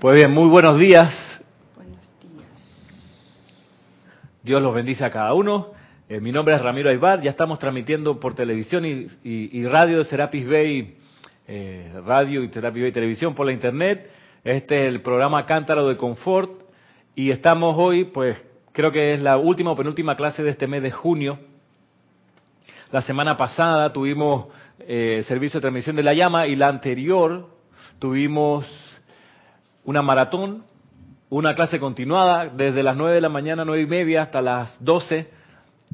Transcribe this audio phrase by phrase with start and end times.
[0.00, 1.12] Pues bien, muy buenos días.
[1.76, 2.46] Buenos días.
[4.42, 5.72] Dios los bendice a cada uno.
[6.08, 7.20] Eh, mi nombre es Ramiro Aybar.
[7.22, 10.96] Ya estamos transmitiendo por televisión y, y- y radio de Serapis Bay,
[11.46, 14.10] eh, radio y Serapis Bay Televisión por la internet.
[14.44, 16.50] Este es el programa Cántaro de Confort.
[17.14, 18.38] Y estamos hoy, pues
[18.72, 21.38] creo que es la última o penúltima clase de este mes de junio.
[22.92, 24.46] La semana pasada tuvimos
[24.78, 27.48] eh, servicio de transmisión de la llama y la anterior
[27.98, 28.64] tuvimos
[29.88, 30.64] una maratón,
[31.30, 35.30] una clase continuada desde las 9 de la mañana, nueve y media hasta las 12,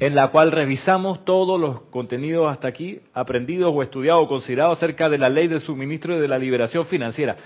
[0.01, 5.09] en la cual revisamos todos los contenidos hasta aquí aprendidos o estudiados o considerados acerca
[5.09, 7.37] de la ley del suministro y de la liberación financiera.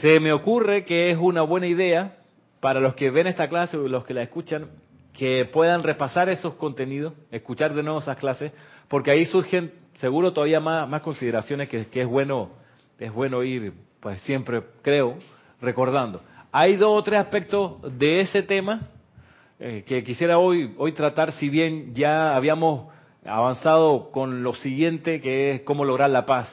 [0.00, 2.16] Se me ocurre que es una buena idea
[2.58, 4.66] para los que ven esta clase o los que la escuchan,
[5.12, 8.50] que puedan repasar esos contenidos, escuchar de nuevo esas clases,
[8.88, 9.70] porque ahí surgen
[10.00, 12.50] seguro todavía más, más consideraciones que, que es bueno
[12.98, 15.16] es bueno ir, pues siempre creo,
[15.60, 16.20] recordando.
[16.52, 18.88] Hay dos o tres aspectos de ese tema
[19.60, 22.88] eh, que quisiera hoy, hoy tratar, si bien ya habíamos
[23.24, 26.48] avanzado con lo siguiente, que es cómo lograr la paz.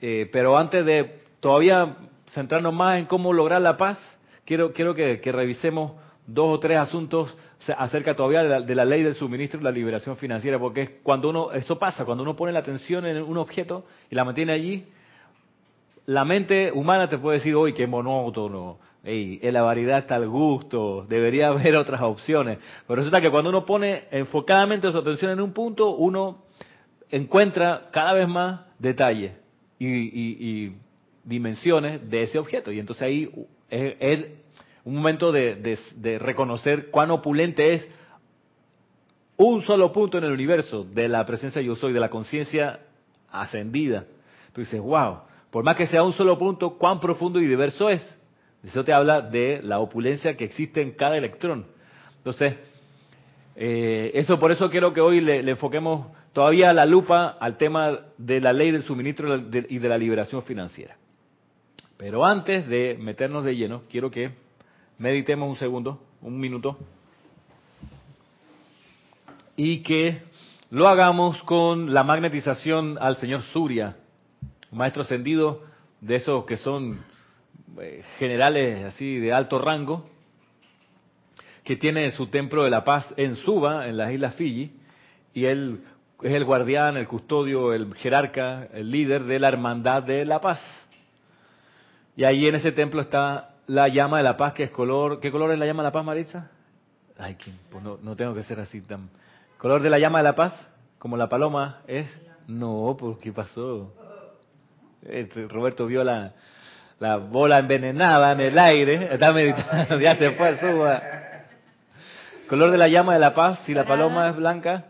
[0.00, 1.96] Eh, pero antes de todavía
[2.32, 3.98] centrarnos más en cómo lograr la paz,
[4.44, 5.92] quiero, quiero que, revisemos
[6.26, 7.36] dos o tres asuntos
[7.76, 10.90] acerca todavía de la, de la, ley del suministro y la liberación financiera, porque es
[11.02, 14.52] cuando uno, eso pasa, cuando uno pone la atención en un objeto y la mantiene
[14.52, 14.86] allí,
[16.06, 20.28] la mente humana te puede decir, hoy qué monótono, ey, en la variedad está el
[20.28, 22.58] gusto, debería haber otras opciones.
[22.86, 26.44] Pero resulta que cuando uno pone enfocadamente su atención en un punto, uno
[27.10, 29.32] encuentra cada vez más detalles
[29.78, 30.76] y, y, y
[31.24, 32.72] dimensiones de ese objeto.
[32.72, 33.30] Y entonces ahí
[33.70, 34.26] es,
[34.84, 37.88] un momento de, de, de, reconocer cuán opulente es
[39.36, 42.80] un solo punto en el universo de la presencia yo soy, de la conciencia
[43.30, 44.06] ascendida.
[44.52, 45.20] Tú dices, wow,
[45.52, 48.02] por más que sea un solo punto, cuán profundo y diverso es.
[48.64, 51.66] Eso te habla de la opulencia que existe en cada electrón.
[52.16, 52.56] Entonces,
[53.54, 58.40] eh, eso por eso quiero que hoy le, enfoquemos todavía la lupa al tema de
[58.40, 60.96] la ley del suministro y de la liberación financiera.
[61.98, 64.30] Pero antes de meternos de lleno, quiero que
[64.96, 66.78] meditemos un segundo, un minuto,
[69.54, 70.22] y que
[70.70, 73.96] lo hagamos con la magnetización al señor Surya,
[74.72, 75.62] maestro ascendido
[76.00, 77.00] de esos que son
[77.80, 80.08] eh, generales así de alto rango,
[81.64, 84.72] que tiene su templo de la paz en Suba, en las islas Fiji,
[85.32, 85.84] y él
[86.22, 90.60] es el guardián, el custodio, el jerarca, el líder de la hermandad de la paz.
[92.16, 95.20] Y ahí en ese templo está la llama de la paz, que es color.
[95.20, 96.50] ¿Qué color es la llama de la paz, Maritza?
[97.18, 97.36] Ay,
[97.70, 99.08] pues no, no tengo que ser así tan.
[99.58, 100.68] ¿Color de la llama de la paz?
[100.98, 102.08] Como la paloma es.
[102.46, 103.92] No, ¿por qué pasó?
[105.06, 106.32] Este, Roberto vio la,
[106.98, 109.12] la bola envenenada en el aire.
[109.12, 111.02] Está meditando, ya se fue suba.
[112.48, 114.84] Color de la llama de la paz, si la paloma es blanca,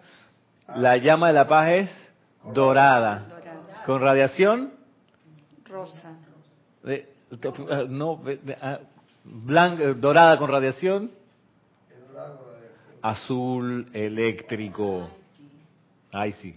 [0.75, 1.91] la llama de la paz es
[2.53, 3.27] dorada.
[3.87, 4.73] Con radiación.
[5.65, 6.12] Rosa.
[6.84, 7.09] Eh,
[7.89, 8.21] no,
[9.25, 11.11] blanca, dorada con radiación,
[13.00, 15.09] azul eléctrico.
[16.12, 16.56] Ay, sí.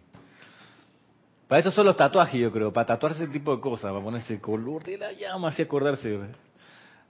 [1.48, 4.34] Para eso son los tatuajes, yo creo, para tatuarse ese tipo de cosas, para ponerse
[4.34, 6.18] el color de la llama, así acordarse.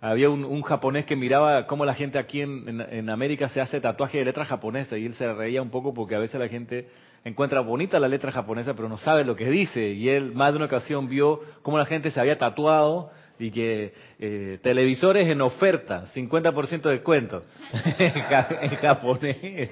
[0.02, 3.62] Había un, un, japonés que miraba cómo la gente aquí en, en, en América se
[3.62, 6.50] hace tatuaje de letras japonesas y él se reía un poco porque a veces la
[6.50, 6.90] gente
[7.24, 10.58] encuentra bonita la letra japonesa pero no sabe lo que dice y él más de
[10.58, 13.10] una ocasión vio cómo la gente se había tatuado
[13.40, 17.44] y que eh, televisores en oferta, 50% de descuento
[17.98, 19.72] en japonés.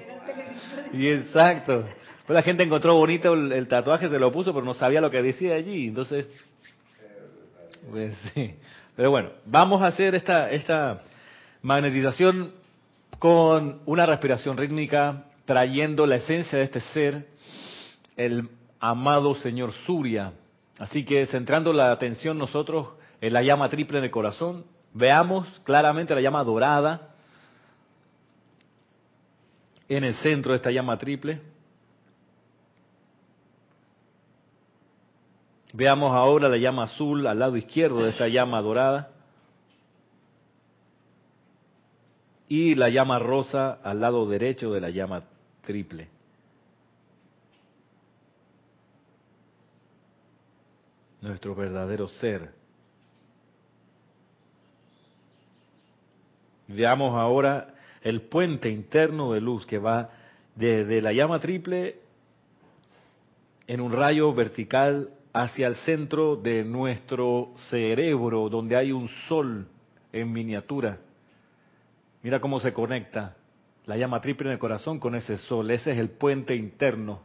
[0.92, 1.84] Y exacto.
[2.26, 5.22] Pues la gente encontró bonito el, tatuaje, se lo puso, pero no sabía lo que
[5.22, 5.88] decía allí.
[5.88, 6.26] Entonces,
[7.90, 8.54] pues sí.
[8.96, 11.02] Pero bueno, vamos a hacer esta, esta
[11.62, 12.52] magnetización
[13.18, 17.28] con una respiración rítmica, trayendo la esencia de este ser,
[18.16, 18.48] el
[18.80, 20.32] amado Señor Surya.
[20.78, 22.88] Así que centrando la atención nosotros
[23.20, 27.14] en la llama triple en el corazón, veamos claramente la llama dorada
[29.88, 31.53] en el centro de esta llama triple.
[35.76, 39.10] Veamos ahora la llama azul al lado izquierdo de esta llama dorada.
[42.46, 45.24] Y la llama rosa al lado derecho de la llama
[45.62, 46.08] triple.
[51.20, 52.52] Nuestro verdadero ser.
[56.68, 60.10] Veamos ahora el puente interno de luz que va
[60.54, 61.98] desde la llama triple
[63.66, 69.66] en un rayo vertical hacia el centro de nuestro cerebro, donde hay un sol
[70.12, 70.98] en miniatura.
[72.22, 73.36] Mira cómo se conecta
[73.84, 75.70] la llama triple en el corazón con ese sol.
[75.72, 77.20] Ese es el puente interno.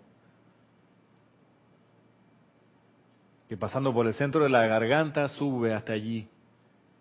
[3.48, 6.28] Que pasando por el centro de la garganta sube hasta allí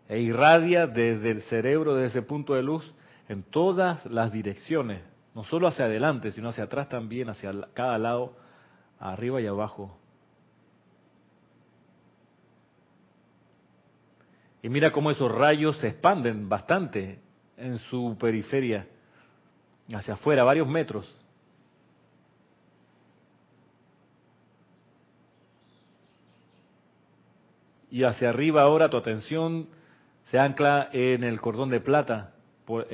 [0.09, 2.95] e irradia desde el cerebro, desde ese punto de luz,
[3.29, 5.03] en todas las direcciones,
[5.35, 8.35] no solo hacia adelante, sino hacia atrás también, hacia cada lado,
[8.99, 9.99] arriba y abajo.
[14.63, 17.21] Y mira cómo esos rayos se expanden bastante
[17.57, 18.87] en su periferia,
[19.93, 21.15] hacia afuera, varios metros.
[27.91, 29.69] Y hacia arriba ahora tu atención
[30.31, 32.35] se ancla en el cordón de plata,
[32.67, 32.87] por,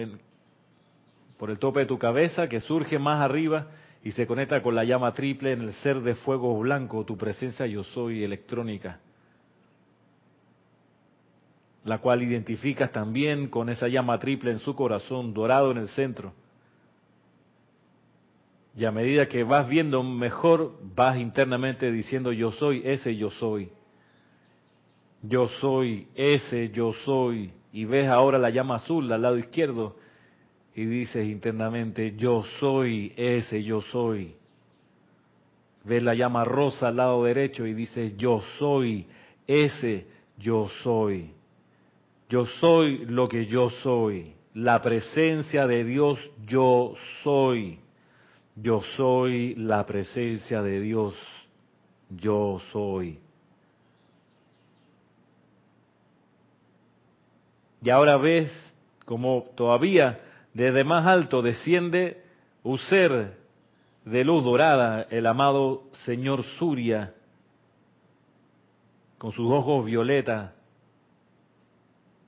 [1.37, 3.69] por el tope de tu cabeza, que surge más arriba
[4.05, 7.67] y se conecta con la llama triple en el ser de fuego blanco, tu presencia
[7.67, 9.01] yo soy electrónica,
[11.85, 16.33] la cual identificas también con esa llama triple en su corazón, dorado en el centro.
[18.77, 23.71] Y a medida que vas viendo mejor, vas internamente diciendo yo soy ese yo soy
[25.27, 29.97] yo soy, ese yo soy, y ves ahora la llama azul al lado izquierdo
[30.75, 34.35] y dices internamente, yo soy, ese yo soy.
[35.85, 39.07] Ves la llama rosa al lado derecho y dices, yo soy,
[39.47, 40.07] ese
[40.37, 41.31] yo soy.
[42.29, 44.35] Yo soy lo que yo soy.
[44.55, 47.81] La presencia de Dios, yo soy.
[48.57, 51.15] Yo soy la presencia de Dios,
[52.09, 53.19] yo soy.
[57.83, 58.51] Y ahora ves
[59.05, 60.21] como todavía
[60.55, 62.23] desde más alto desciende
[62.63, 63.37] un ser
[64.05, 67.13] de luz dorada, el amado señor Surya,
[69.19, 70.55] con sus ojos violeta,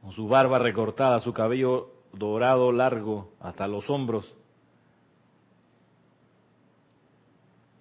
[0.06, 4.32] con su barba recortada, su cabello dorado largo hasta los hombros,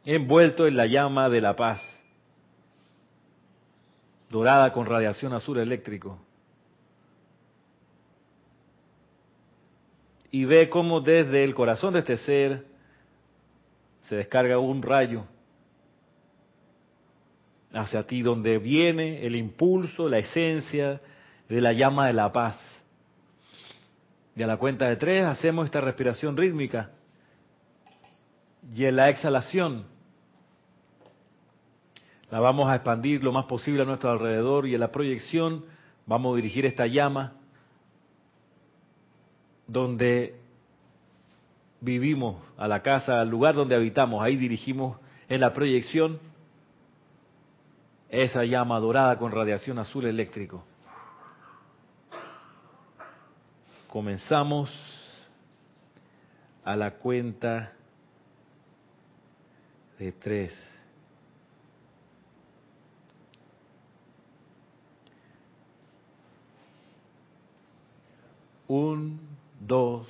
[0.06, 1.80] envuelto en la llama de la paz,
[4.32, 6.18] dorada con radiación azul eléctrico.
[10.32, 12.66] y ve cómo desde el corazón de este ser
[14.10, 15.26] se descarga un rayo
[17.72, 21.00] hacia ti, donde viene el impulso, la esencia
[21.50, 22.60] de la llama de la paz.
[24.36, 26.92] Y a la cuenta de tres hacemos esta respiración rítmica.
[28.74, 29.86] Y en la exhalación
[32.32, 35.66] la vamos a expandir lo más posible a nuestro alrededor y en la proyección
[36.06, 37.34] vamos a dirigir esta llama
[39.68, 40.36] donde
[41.82, 44.98] vivimos, a la casa, al lugar donde habitamos, ahí dirigimos
[45.30, 46.20] en la proyección
[48.10, 50.64] esa llama dorada con radiación azul eléctrico.
[53.96, 54.70] Comenzamos
[56.66, 57.72] a la cuenta
[59.98, 60.52] de tres.
[68.68, 69.18] Un,
[69.62, 70.06] dos,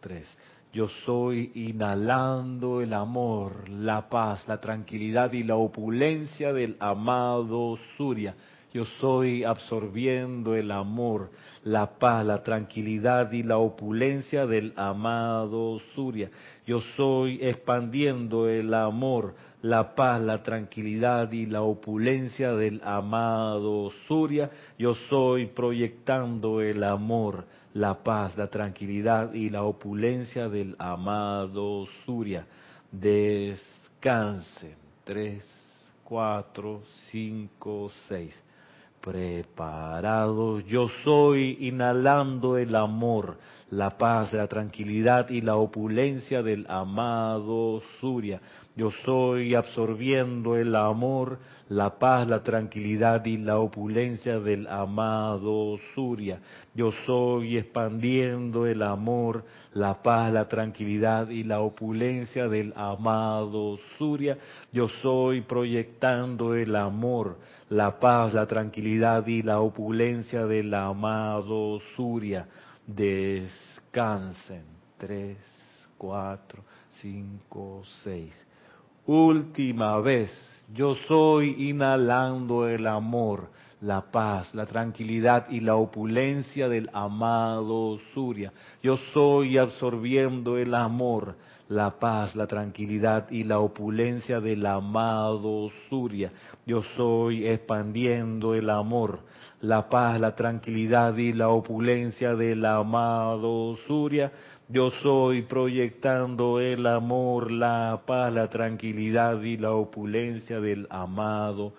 [0.00, 0.26] tres.
[0.72, 8.34] Yo soy inhalando el amor, la paz, la tranquilidad y la opulencia del amado Surya.
[8.72, 11.30] Yo soy absorbiendo el amor,
[11.66, 16.30] la paz, la tranquilidad y la opulencia del amado Surya.
[16.64, 24.48] Yo soy expandiendo el amor, la paz, la tranquilidad y la opulencia del amado Surya.
[24.78, 32.46] Yo soy proyectando el amor, la paz, la tranquilidad y la opulencia del amado Surya.
[32.92, 34.76] Descansen.
[35.02, 35.42] Tres,
[36.04, 38.45] cuatro, cinco, seis.
[39.06, 40.66] Preparados.
[40.66, 43.38] Yo soy inhalando el amor,
[43.70, 48.40] la paz, la tranquilidad y la opulencia del amado Surya.
[48.76, 51.38] Yo soy absorbiendo el amor,
[51.70, 56.40] la paz, la tranquilidad y la opulencia del amado Surya.
[56.74, 64.36] Yo soy expandiendo el amor, la paz, la tranquilidad y la opulencia del amado Surya.
[64.70, 67.38] Yo soy proyectando el amor,
[67.70, 72.46] la paz, la tranquilidad y la opulencia del amado Surya.
[72.86, 74.64] Descansen.
[74.98, 75.38] Tres,
[75.96, 76.62] cuatro,
[77.00, 78.34] cinco, seis
[79.06, 80.30] última vez.
[80.72, 88.52] Yo soy inhalando el amor, la paz, la tranquilidad y la opulencia del amado Surya.
[88.82, 91.36] Yo soy absorbiendo el amor,
[91.68, 96.32] la paz, la tranquilidad y la opulencia del amado Surya.
[96.66, 99.20] Yo soy expandiendo el amor,
[99.60, 104.32] la paz, la tranquilidad y la opulencia del amado Surya.
[104.68, 111.72] Yo soy proyectando el amor, la paz, la tranquilidad y la opulencia del amado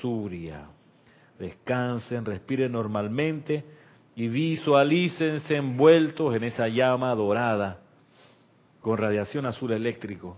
[0.00, 0.66] Surya.
[1.38, 3.64] Descansen, respiren normalmente
[4.14, 7.80] y visualícense envueltos en esa llama dorada
[8.80, 10.36] con radiación azul eléctrico.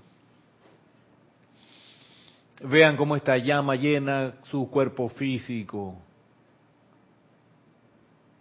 [2.63, 5.97] Vean cómo esta llama llena su cuerpo físico,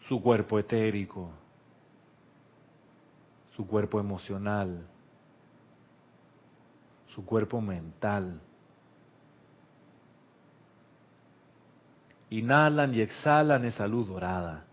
[0.07, 1.31] su cuerpo etérico,
[3.55, 4.85] su cuerpo emocional,
[7.13, 8.39] su cuerpo mental.
[12.29, 14.65] Inhalan y exhalan esa luz dorada.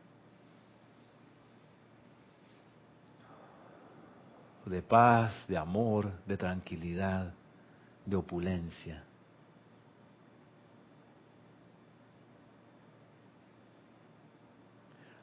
[4.65, 7.35] de paz, de amor, de tranquilidad,
[8.07, 9.05] de opulencia.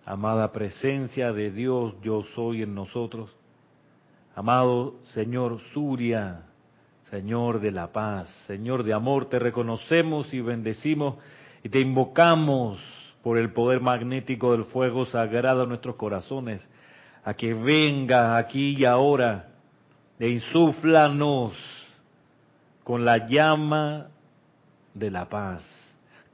[0.06, 3.38] Amada presencia de Dios, yo soy en nosotros.
[4.36, 6.43] Amado Señor Suria,
[7.09, 11.15] Señor de la paz, Señor de amor, te reconocemos y bendecimos
[11.63, 12.79] y te invocamos
[13.24, 16.65] por el poder magnético del fuego sagrado en nuestros corazones
[17.24, 19.50] a que venga aquí y ahora
[20.19, 21.53] e insúflanos
[22.83, 24.07] con la llama
[24.93, 25.63] de la paz.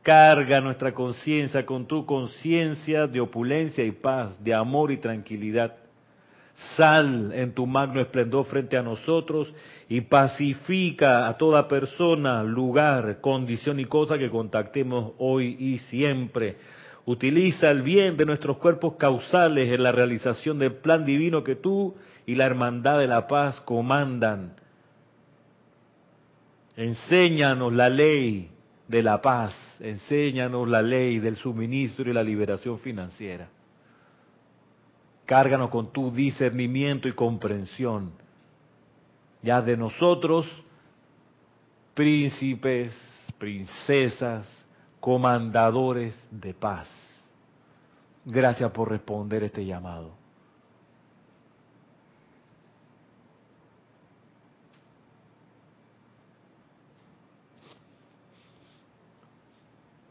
[0.01, 5.75] Carga nuestra conciencia con tu conciencia de opulencia y paz, de amor y tranquilidad.
[6.75, 9.51] Sal en tu magno esplendor frente a nosotros
[9.89, 16.57] y pacifica a toda persona, lugar, condición y cosa que contactemos hoy y siempre
[17.05, 21.95] Utiliza el bien de nuestros cuerpos causales en la realización del plan divino que tú
[22.25, 24.55] y la hermandad de la paz comandan.
[26.75, 28.50] Enséñanos la ley
[28.88, 33.50] de la paz, enséñanos la ley del suministro y la liberación financiera.
[35.25, 38.12] Cárganos con tu discernimiento y comprensión.
[39.41, 40.48] Ya de nosotros,
[41.94, 42.94] príncipes,
[43.38, 44.48] princesas,
[45.00, 46.88] comandadores de paz.
[48.25, 50.12] Gracias por responder este llamado.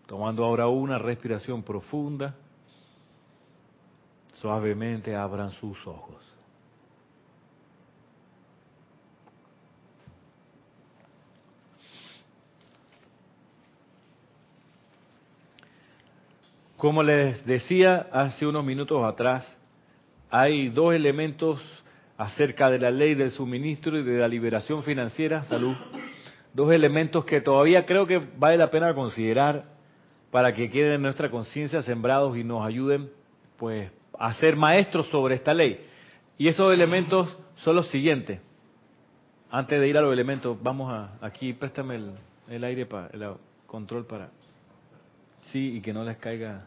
[0.07, 2.37] Tomando ahora una respiración profunda,
[4.45, 6.23] suavemente abran sus ojos.
[16.77, 19.51] Como les decía hace unos minutos atrás,
[20.29, 21.63] hay dos elementos
[22.19, 25.75] acerca de la ley del suministro y de la liberación financiera, salud,
[26.53, 29.65] dos elementos que todavía creo que vale la pena considerar
[30.31, 33.09] para que queden en nuestra conciencia sembrados y nos ayuden
[33.57, 35.85] pues a ser maestros sobre esta ley.
[36.39, 38.41] Y esos elementos son los siguientes.
[39.51, 42.13] Antes de ir a los elementos, vamos a aquí, préstame el,
[42.49, 43.35] el aire para el
[43.67, 44.31] control para
[45.53, 46.67] sí y que no les caiga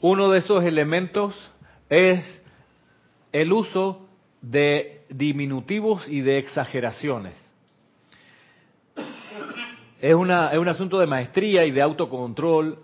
[0.00, 1.34] Uno de esos elementos
[1.88, 2.24] es
[3.32, 4.06] el uso
[4.40, 7.34] de diminutivos y de exageraciones.
[10.00, 12.78] Es, un asunto de maestría y de autocontrol,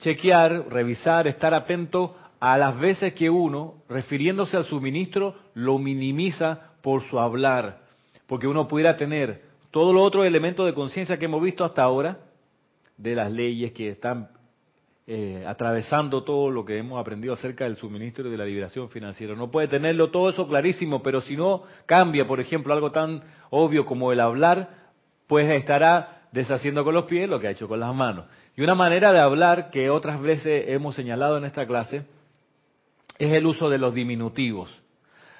[0.00, 7.02] chequear, revisar, estar atento a las veces que uno, refiriéndose al suministro, lo minimiza por
[7.02, 7.80] su hablar,
[8.26, 12.18] porque uno pudiera tener todos los otros elementos de conciencia que hemos visto hasta ahora,
[12.96, 14.28] de las leyes que están
[15.08, 19.36] eh, atravesando todo lo que hemos aprendido acerca del suministro y de la liberación financiera.
[19.36, 23.86] No puede tenerlo todo eso clarísimo, pero si no cambia, por ejemplo, algo tan obvio
[23.86, 24.68] como el hablar,
[25.28, 28.26] pues estará deshaciendo con los pies lo que ha hecho con las manos.
[28.56, 32.02] Y una manera de hablar que otras veces hemos señalado en esta clase
[33.16, 34.70] es el uso de los diminutivos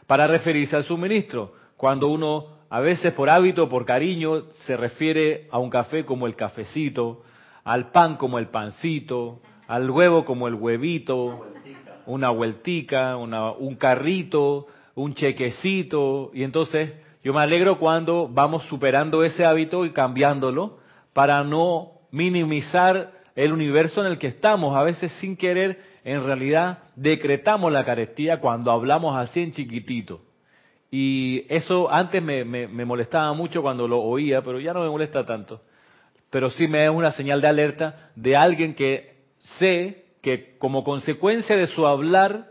[0.07, 1.55] para referirse al suministro.
[1.77, 6.37] Cuando uno, a veces por hábito, por cariño, se refiere a un café como el
[6.37, 7.23] cafecito,
[7.65, 11.45] al pan como el pancito, al huevo como el huevito,
[12.07, 16.93] una vueltica, una, un carrito, un chequecito, y entonces
[17.25, 20.79] yo me alegro cuando vamos superando ese hábito y cambiándolo
[21.13, 24.77] para no minimizar el universo en el que estamos.
[24.77, 30.21] A veces sin querer, en realidad, decretamos la carestía cuando hablamos así en chiquitito.
[30.89, 35.27] Y eso antes me, me molestaba mucho cuando lo oía, pero ya no me molesta
[35.27, 35.61] tanto.
[36.31, 39.16] pero sí me es una señal de alerta de alguien que
[39.59, 42.51] sé que como consecuencia de su hablar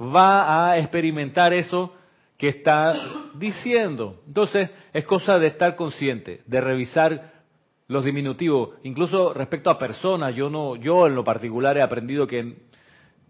[0.00, 1.92] va a experimentar eso
[2.36, 2.94] que está
[3.34, 4.22] diciendo.
[4.26, 7.32] Entonces, es cosa de estar consciente, de revisar
[7.88, 12.54] los diminutivos, incluso respecto a personas, yo no yo en lo particular he aprendido que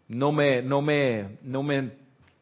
[0.08, 1.92] no me no me no me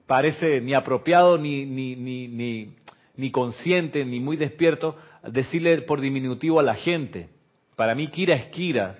[0.06, 2.70] parece ni apropiado ni ni ni ni,
[3.16, 7.28] ni consciente ni muy despierto decirle por diminutivo a la gente.
[7.76, 8.96] Para mí Kira es Kira.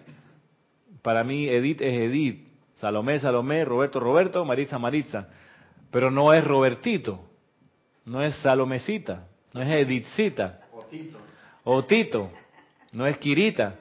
[1.07, 2.49] Para mí Edith es Edith.
[2.79, 5.29] Salomé, Salomé, Roberto, Roberto, Maritza, Maritza.
[5.93, 7.21] Pero no es Robertito,
[8.07, 10.63] no es Salomecita, no es Edithcita.
[10.73, 11.19] O Tito.
[11.63, 12.33] O Tito,
[12.91, 13.77] no es Kirita.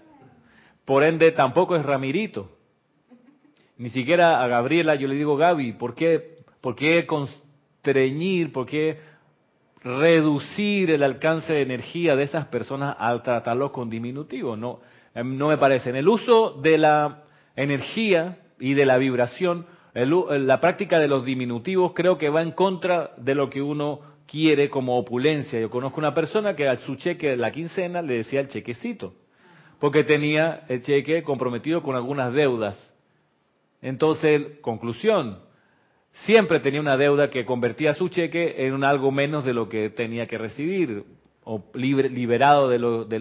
[0.85, 2.51] Por ende tampoco es Ramirito.
[3.79, 5.73] Ni siquiera a Gabriela yo le digo Gaby.
[5.73, 8.99] ¿Por qué, por qué constreñir, por qué
[9.83, 14.55] reducir el alcance de energía de esas personas al tratarlos con diminutivo?
[14.55, 14.81] No,
[15.23, 15.89] no me parece.
[15.89, 17.23] En el uso de la
[17.55, 23.11] energía y de la vibración, la práctica de los diminutivos creo que va en contra
[23.17, 25.59] de lo que uno quiere como opulencia.
[25.59, 29.13] Yo conozco una persona que a su cheque de la quincena le decía el chequecito,
[29.79, 32.77] porque tenía el cheque comprometido con algunas deudas.
[33.81, 35.39] Entonces, conclusión,
[36.11, 40.27] siempre tenía una deuda que convertía su cheque en algo menos de lo que tenía
[40.27, 41.05] que recibir,
[41.43, 43.19] o liberado de, de,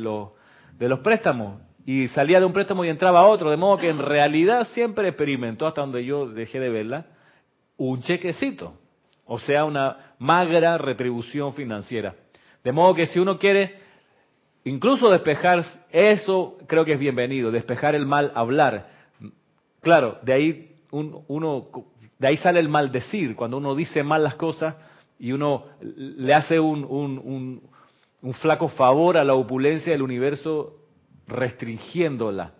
[0.78, 3.90] de los préstamos y salía de un préstamo y entraba a otro, de modo que
[3.90, 7.06] en realidad siempre experimentó, hasta donde yo dejé de verla,
[7.76, 8.74] un chequecito,
[9.26, 12.14] o sea, una magra retribución financiera.
[12.62, 13.74] De modo que si uno quiere
[14.64, 18.88] incluso despejar eso, creo que es bienvenido, despejar el mal hablar.
[19.82, 21.68] Claro, de ahí uno,
[22.18, 24.76] de ahí sale el maldecir, cuando uno dice mal las cosas
[25.18, 27.60] y uno le hace un, un,
[28.22, 30.83] un flaco favor a la opulencia del universo
[31.26, 32.52] restringiéndola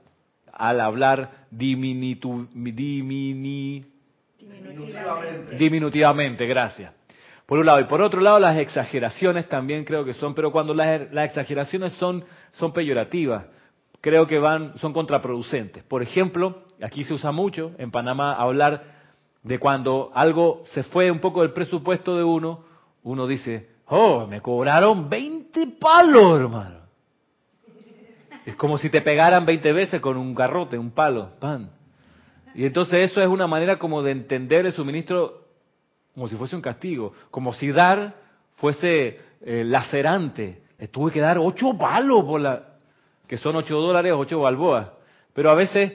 [0.53, 3.85] al hablar diminitu, dimini,
[4.39, 5.57] diminutivamente.
[5.57, 6.93] diminutivamente, gracias.
[7.47, 7.81] Por un lado.
[7.81, 11.93] Y por otro lado, las exageraciones también creo que son, pero cuando las, las exageraciones
[11.95, 13.47] son, son peyorativas,
[14.01, 15.83] creo que van, son contraproducentes.
[15.85, 18.95] Por ejemplo, aquí se usa mucho en Panamá hablar
[19.43, 22.65] de cuando algo se fue un poco del presupuesto de uno,
[23.03, 26.84] uno dice, oh, me cobraron 20 palos, hermano.
[28.47, 31.71] Es como si te pegaran 20 veces con un garrote, un palo, pan.
[32.55, 35.45] Y entonces eso es una manera como de entender el suministro
[36.15, 38.15] como si fuese un castigo, como si dar
[38.57, 40.63] fuese eh, lacerante.
[40.79, 42.75] Le tuve que dar ocho palos por la,
[43.27, 44.89] que son ocho dólares, ocho balboas.
[45.33, 45.93] Pero a veces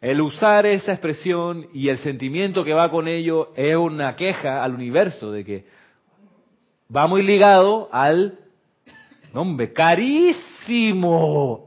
[0.00, 4.74] el usar esa expresión y el sentimiento que va con ello es una queja al
[4.74, 5.64] universo de que
[6.94, 8.40] va muy ligado al
[9.34, 11.22] nombre carísimo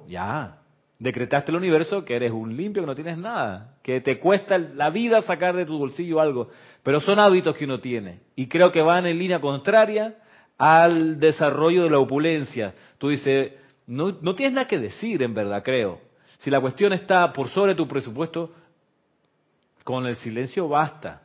[0.08, 0.60] ya,
[1.00, 4.90] decretaste el universo que eres un limpio, que no tienes nada, que te cuesta la
[4.90, 6.50] vida sacar de tu bolsillo algo.
[6.84, 10.16] Pero son hábitos que uno tiene y creo que van en línea contraria
[10.58, 12.74] al desarrollo de la opulencia.
[12.98, 13.54] Tú dices,
[13.88, 16.00] no, no tienes nada que decir en verdad, creo.
[16.40, 18.52] Si la cuestión está por sobre tu presupuesto,
[19.84, 21.22] con el silencio basta.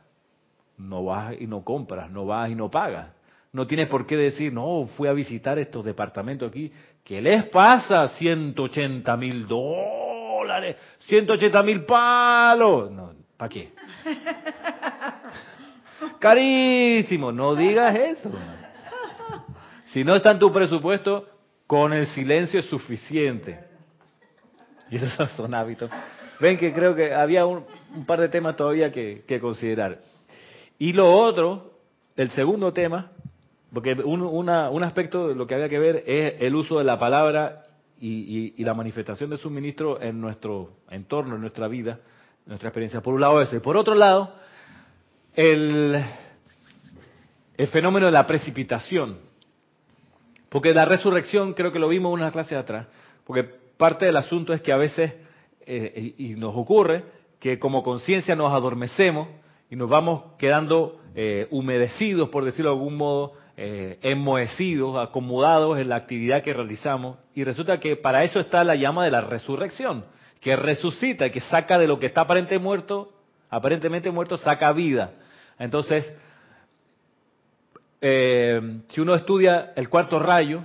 [0.77, 3.09] No vas y no compras, no vas y no pagas.
[3.53, 6.71] No tienes por qué decir, no, fui a visitar estos departamentos aquí
[7.03, 8.07] ¿Qué les pasa?
[8.09, 12.91] 180 mil dólares, 180 mil palos.
[12.91, 13.71] No, ¿Para qué?
[16.19, 18.31] Carísimo, no digas eso.
[19.85, 21.27] Si no está en tu presupuesto,
[21.65, 23.59] con el silencio es suficiente.
[24.89, 25.89] Y esos son hábitos.
[26.39, 27.65] Ven que creo que había un,
[28.05, 29.99] par de temas todavía que considerar.
[30.77, 31.73] Y lo otro,
[32.15, 33.11] el segundo tema,
[33.73, 36.99] porque un, un aspecto de lo que había que ver es el uso de la
[36.99, 37.63] palabra
[38.01, 41.99] y, la manifestación de suministro en nuestro entorno, en nuestra vida,
[42.45, 43.01] en nuestra experiencia.
[43.01, 43.59] Por un lado ese.
[43.59, 44.33] Por otro lado,
[45.35, 46.03] el,
[47.71, 49.19] fenómeno de la precipitación.
[50.49, 52.87] Porque la resurrección, creo que lo vimos en una clase atrás,
[53.23, 55.13] porque parte del asunto es que a veces,
[55.65, 57.05] eh, y nos ocurre,
[57.39, 59.29] que como conciencia nos adormecemos
[59.69, 65.87] y nos vamos quedando eh, humedecidos, por decirlo de algún modo, eh, enmohecidos, acomodados en
[65.87, 67.19] la actividad que realizamos.
[67.35, 70.03] Y resulta que para eso está la llama de la resurrección,
[70.39, 73.13] que resucita, que saca de lo que está aparentemente muerto,
[73.51, 75.11] aparentemente muerto, saca vida.
[75.59, 76.11] Entonces,
[78.01, 80.63] eh, si uno estudia el cuarto rayo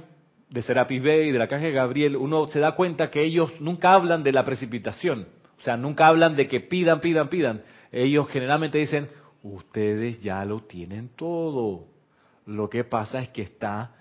[0.49, 3.53] de Serapis Bey y de la caja de Gabriel, uno se da cuenta que ellos
[3.61, 5.29] nunca hablan de la precipitación.
[5.61, 7.63] O sea, nunca hablan de que pidan, pidan, pidan.
[7.93, 9.11] Ellos generalmente dicen,
[9.43, 11.95] ustedes ya lo tienen todo.
[12.47, 13.93] Lo que pasa es que está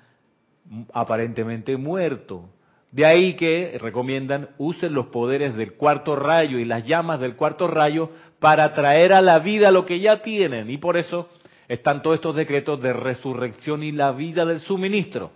[0.94, 2.50] aparentemente muerto.
[2.92, 7.68] De ahí que recomiendan usen los poderes del cuarto rayo y las llamas del cuarto
[7.68, 10.70] rayo para traer a la vida lo que ya tienen.
[10.70, 11.28] Y por eso
[11.68, 15.32] están todos estos decretos de resurrección y la vida del suministro.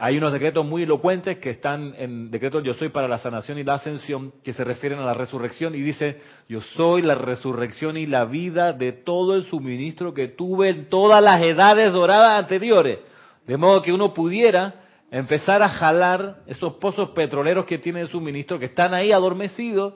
[0.00, 3.64] Hay unos decretos muy elocuentes que están en decretos Yo soy para la sanación y
[3.64, 8.06] la ascensión, que se refieren a la resurrección y dice, yo soy la resurrección y
[8.06, 13.00] la vida de todo el suministro que tuve en todas las edades doradas anteriores.
[13.46, 14.74] De modo que uno pudiera
[15.10, 19.94] empezar a jalar esos pozos petroleros que tiene el suministro, que están ahí adormecidos,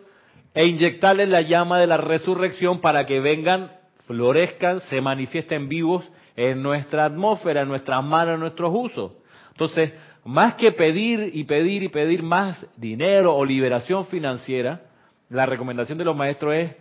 [0.54, 3.70] e inyectarles la llama de la resurrección para que vengan,
[4.06, 9.12] florezcan, se manifiesten vivos en nuestra atmósfera, en nuestras manos, en nuestros usos.
[9.52, 9.92] Entonces,
[10.24, 14.82] más que pedir y pedir y pedir más dinero o liberación financiera,
[15.28, 16.76] la recomendación de los maestros es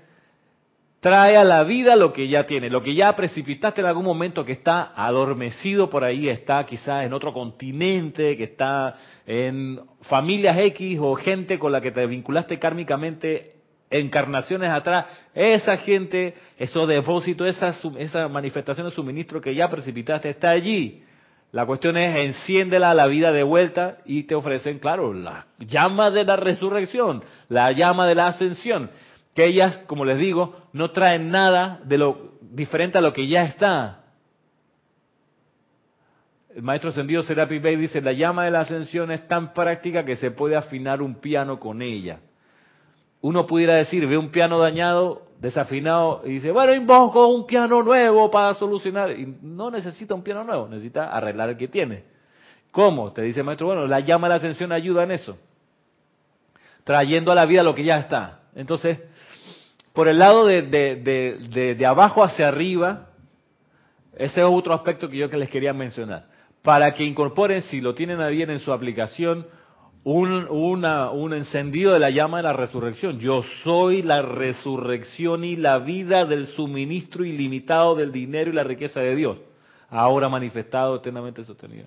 [1.01, 4.45] trae a la vida lo que ya tiene, lo que ya precipitaste en algún momento
[4.45, 10.99] que está adormecido por ahí, está quizás en otro continente, que está en familias X
[11.01, 13.55] o gente con la que te vinculaste kármicamente
[13.89, 20.51] encarnaciones atrás, esa gente, esos depósitos, esa, esa manifestación de suministro que ya precipitaste está
[20.51, 21.03] allí.
[21.51, 26.09] La cuestión es, enciéndela a la vida de vuelta y te ofrecen, claro, la llama
[26.09, 28.89] de la resurrección, la llama de la ascensión,
[29.35, 33.43] que ellas, como les digo, no traen nada de lo diferente a lo que ya
[33.43, 34.05] está.
[36.55, 40.15] El maestro ascendido Serapi Bey dice, la llama de la ascensión es tan práctica que
[40.17, 42.19] se puede afinar un piano con ella.
[43.21, 48.29] Uno pudiera decir, ve un piano dañado, desafinado y dice, bueno, invoco un piano nuevo
[48.31, 49.11] para solucionar.
[49.11, 52.03] Y no necesita un piano nuevo, necesita arreglar el que tiene.
[52.71, 53.11] ¿Cómo?
[53.11, 55.37] Te dice el maestro, bueno, la llama de la ascensión ayuda en eso.
[56.83, 58.39] Trayendo a la vida lo que ya está.
[58.55, 58.99] Entonces,
[59.93, 63.09] por el lado de, de, de abajo hacia arriba,
[64.15, 66.25] ese es otro aspecto que yo que les quería mencionar.
[66.61, 69.47] Para que incorporen, si lo tienen a bien en su aplicación,
[70.03, 73.19] un, una, un encendido de la llama de la resurrección.
[73.19, 78.99] Yo soy la resurrección y la vida del suministro ilimitado del dinero y la riqueza
[78.99, 79.37] de Dios,
[79.89, 81.85] ahora manifestado eternamente sostenido.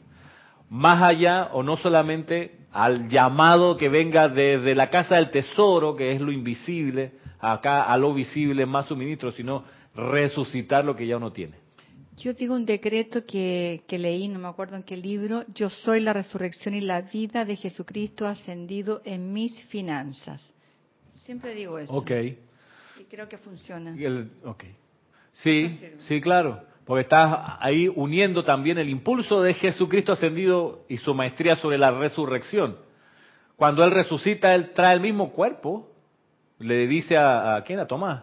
[0.71, 6.13] Más allá, o no solamente al llamado que venga desde la casa del tesoro, que
[6.13, 11.33] es lo invisible, acá a lo visible, más suministro, sino resucitar lo que ya uno
[11.33, 11.64] tiene.
[12.17, 16.13] Yo digo un decreto que, leí, no me acuerdo en qué libro, yo soy la
[16.13, 20.43] resurrección y la vida de Jesucristo ascendido en mis finanzas.
[21.25, 21.93] Siempre digo eso.
[21.93, 22.11] Ok.
[23.01, 23.97] Y creo que funciona.
[24.45, 24.65] ok.
[25.33, 26.63] Sí, sí, claro.
[26.85, 31.91] Porque estás ahí uniendo también el impulso de Jesucristo ascendido y su maestría sobre la
[31.91, 32.77] resurrección.
[33.57, 35.91] Cuando Él resucita, Él trae el mismo cuerpo.
[36.59, 37.81] Le dice a, a ¿quién?
[37.81, 38.23] A Tomás.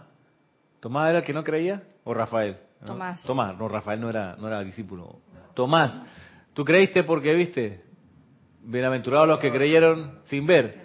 [0.79, 1.83] ¿Tomás era el que no creía?
[2.05, 2.57] ¿O Rafael?
[2.85, 3.23] Tomás.
[3.23, 5.19] Tomás, no, Rafael no era, no era discípulo.
[5.53, 5.93] Tomás,
[6.53, 7.83] ¿tú creíste porque viste?
[8.63, 10.79] Bienaventurados los que creyeron sin ver.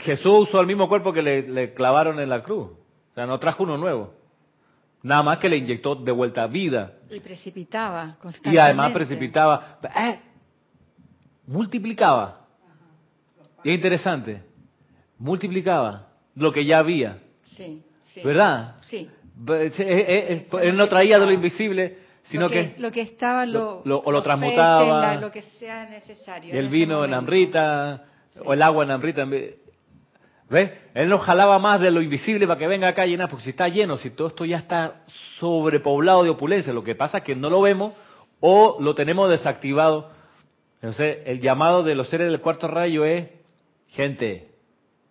[0.00, 2.70] Jesús usó el mismo cuerpo que le, clavaron en la cruz.
[2.70, 4.14] O sea, no trajo uno nuevo.
[5.02, 6.94] Nada más que le inyectó de vuelta vida.
[7.10, 8.56] Y precipitaba constantemente.
[8.56, 9.78] Y además precipitaba.
[9.96, 10.20] Eh,
[11.46, 12.46] multiplicaba.
[13.62, 14.42] Y es interesante.
[15.18, 17.18] Multiplicaba lo que ya había.
[17.56, 18.22] Sí, sí.
[18.24, 18.76] ¿Verdad?
[18.82, 19.08] Sí.
[19.46, 25.16] Él no traía de lo invisible, sino que, lo que estaba lo, o lo transmutaba.
[25.16, 26.54] lo que sea necesario.
[26.54, 28.02] El vino en amrita,
[28.44, 29.26] o el agua en amrita.
[30.48, 30.70] ¿Ves?
[30.94, 33.50] Él no jalaba más de lo invisible para que venga acá a llenar, porque si
[33.50, 35.04] está lleno, si todo esto ya está
[35.38, 37.94] sobrepoblado de opulencia, lo que pasa es que no lo vemos
[38.40, 40.10] o lo tenemos desactivado.
[40.76, 43.28] Entonces, el llamado de los seres del cuarto rayo es,
[43.88, 44.50] gente,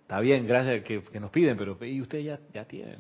[0.02, 3.00] está bien, gracias que, que nos piden, pero y ustedes ya, ya tienen,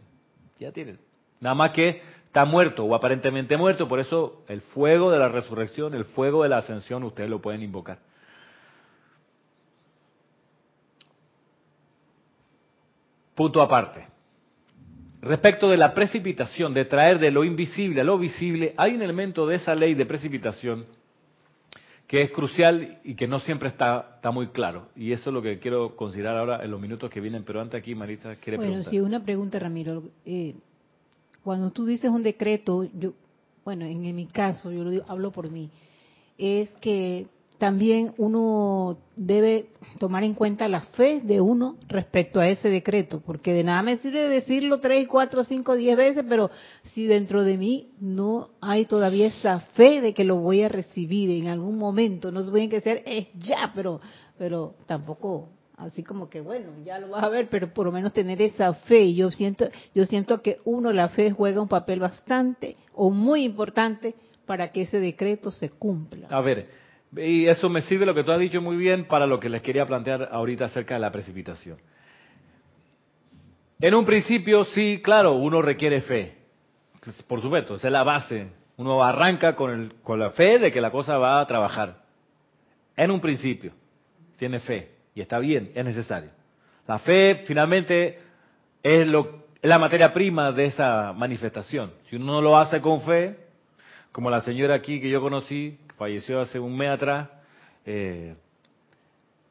[0.59, 0.97] ya tienen.
[1.43, 5.93] Nada más que está muerto o aparentemente muerto, por eso el fuego de la resurrección,
[5.93, 7.99] el fuego de la ascensión, ustedes lo pueden invocar.
[13.35, 14.07] Punto aparte.
[15.21, 19.45] Respecto de la precipitación, de traer de lo invisible a lo visible, hay un elemento
[19.45, 20.85] de esa ley de precipitación
[22.07, 24.87] que es crucial y que no siempre está, está muy claro.
[24.95, 27.43] Y eso es lo que quiero considerar ahora en los minutos que vienen.
[27.43, 28.91] Pero antes aquí, Marita, quiere bueno, preguntar.
[28.91, 30.03] sí, una pregunta, Ramiro.
[30.25, 30.55] Eh,
[31.43, 33.13] cuando tú dices un decreto, yo,
[33.65, 35.69] bueno, en, mi caso, yo lo hablo por mí,
[36.37, 37.27] es que
[37.57, 43.53] también uno debe tomar en cuenta la fe de uno respecto a ese decreto, porque
[43.53, 46.49] de nada me sirve decirlo tres, cuatro, cinco, diez veces, pero
[46.93, 51.29] si dentro de mí no hay todavía esa fe de que lo voy a recibir
[51.29, 54.01] en algún momento, no tiene que ser es ya, pero,
[54.37, 58.13] pero tampoco así como que bueno, ya lo vas a ver, pero por lo menos
[58.13, 59.13] tener esa fe.
[59.13, 64.15] Yo siento, yo siento que uno, la fe juega un papel bastante o muy importante
[64.45, 66.27] para que ese decreto se cumpla.
[66.29, 66.69] A ver,
[67.15, 69.61] Y eso me sirve lo que tú has dicho muy bien para lo que les
[69.61, 71.77] quería plantear ahorita acerca de la precipitación.
[73.79, 76.37] En un principio, sí, claro, uno requiere fe.
[77.27, 78.47] Por supuesto, esa es la base.
[78.77, 82.01] Uno arranca con, el, con la fe de que la cosa va a trabajar.
[82.95, 83.73] En un principio,
[84.37, 84.92] tiene fe.
[85.15, 86.29] Y está bien, es necesario.
[86.87, 88.19] La fe finalmente
[88.81, 89.07] es,
[89.61, 91.93] la materia prima de esa manifestación.
[92.09, 93.37] Si uno no lo hace con fe,
[94.11, 97.29] como la señora aquí que yo conocí, que falleció hace un mes atrás,
[97.85, 98.35] eh,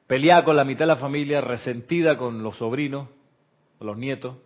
[0.06, 3.08] peleada con la mitad de la familia, resentida con los sobrinos,
[3.78, 4.36] con los nietos,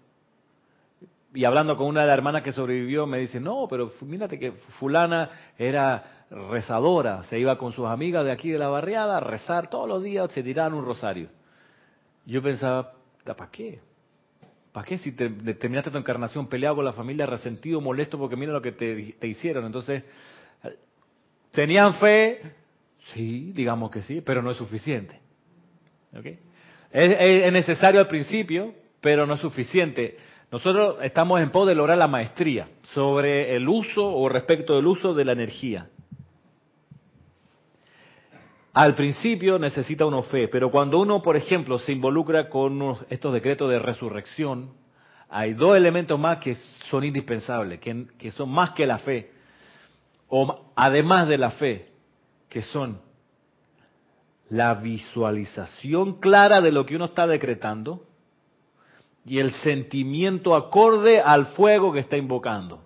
[1.37, 4.53] y hablando con una de las hermanas que sobrevivió, me dice, no, pero mírate que
[4.79, 9.69] fulana era rezadora, se iba con sus amigas de aquí de la barriada a rezar
[9.69, 11.29] todos los días, se tiraban un rosario.
[12.25, 12.93] Yo pensaba,
[13.25, 13.81] ¿para qué?
[14.73, 18.53] ¿Para qué si te, terminaste tu encarnación peleado con la familia, resentido, molesto porque mira
[18.53, 19.65] lo que te, hicieron?
[19.65, 20.03] Entonces,
[21.53, 22.41] ¿tenían fe?
[23.15, 25.21] Sí, digamos que sí, pero no es suficiente.
[26.91, 30.19] es necesario al principio, pero no es suficiente.
[30.51, 35.15] Nosotros estamos en pos de lograr la maestría sobre el uso o respecto del uso
[35.15, 35.89] de la energía.
[38.77, 43.71] Al principio necesita uno fe, pero cuando uno, por ejemplo, se involucra con estos decretos
[43.71, 44.75] de resurrección,
[45.31, 46.57] hay dos elementos más que
[46.91, 49.33] son indispensables, que, son más que la fe,
[50.29, 51.89] o además de la fe,
[52.51, 53.01] que son
[54.51, 58.05] la visualización clara de lo que uno está decretando
[59.25, 62.83] y el sentimiento acorde al fuego que está invocando.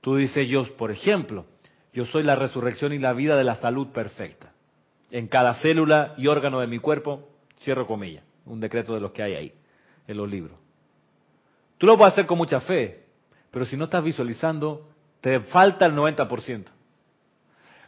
[0.00, 1.44] Tú dices, yo, por ejemplo,
[1.96, 4.52] yo soy la resurrección y la vida de la salud perfecta.
[5.10, 7.26] En cada célula y órgano de mi cuerpo,
[7.60, 9.52] cierro comillas, un decreto de los que hay ahí,
[10.06, 10.58] en los libros.
[11.78, 13.06] Tú lo puedes hacer con mucha fe,
[13.50, 14.90] pero si no estás visualizando,
[15.22, 16.66] te falta el 90%.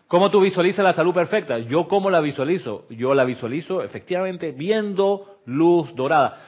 [0.07, 1.59] ¿Cómo tú visualizas la salud perfecta?
[1.59, 2.87] Yo cómo la visualizo?
[2.89, 6.41] Yo la visualizo efectivamente viendo luz dorada.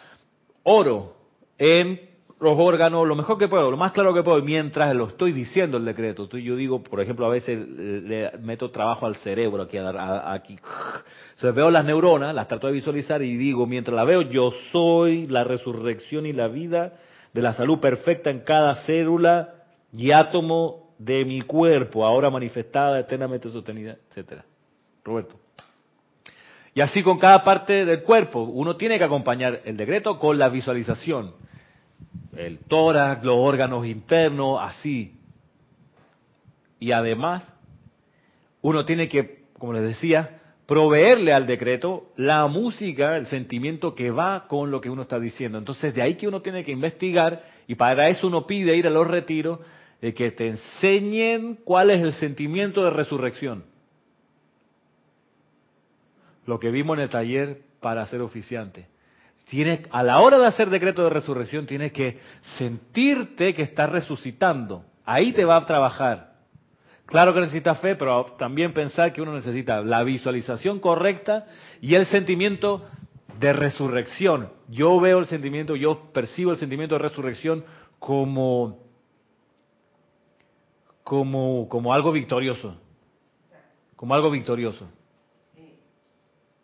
[0.62, 1.14] Oro
[1.58, 2.08] en
[2.40, 5.76] los órganos lo mejor que puedo, lo más claro que puedo, mientras lo estoy diciendo
[5.76, 6.26] el decreto.
[6.26, 10.58] Tú, yo digo, por ejemplo, a veces le meto trabajo al cerebro aquí, aquí.
[11.34, 15.26] Entonces veo las neuronas, las trato de visualizar y digo, mientras la veo, yo soy
[15.26, 16.94] la resurrección y la vida
[17.34, 19.54] de la salud perfecta en cada célula
[19.92, 24.46] y átomo de mi cuerpo, ahora manifestada, eternamente sostenida, etcétera.
[25.04, 25.36] Roberto.
[26.72, 30.48] Y así con cada parte del cuerpo, uno tiene que acompañar el decreto con la
[30.48, 31.34] visualización
[32.36, 35.14] el tórax, los órganos internos, así.
[36.78, 37.44] Y además,
[38.62, 44.46] uno tiene que, como les decía, proveerle al decreto la música, el sentimiento que va
[44.48, 45.58] con lo que uno está diciendo.
[45.58, 48.90] Entonces, de ahí que uno tiene que investigar y para eso uno pide ir a
[48.90, 49.58] los retiros
[50.00, 53.64] de que te enseñen cuál es el sentimiento de resurrección.
[56.46, 58.86] Lo que vimos en el taller para ser oficiante
[59.90, 62.20] a la hora de hacer decreto de resurrección, tienes que
[62.56, 64.84] sentirte que estás resucitando.
[65.04, 66.30] Ahí te va a trabajar.
[67.06, 71.46] Claro que necesitas fe, pero también pensar que uno necesita la visualización correcta
[71.80, 72.86] y el sentimiento
[73.40, 74.52] de resurrección.
[74.68, 77.64] Yo veo el sentimiento, yo percibo el sentimiento de resurrección
[77.98, 78.78] como,
[81.02, 82.76] como, como algo victorioso.
[83.96, 84.88] Como algo victorioso.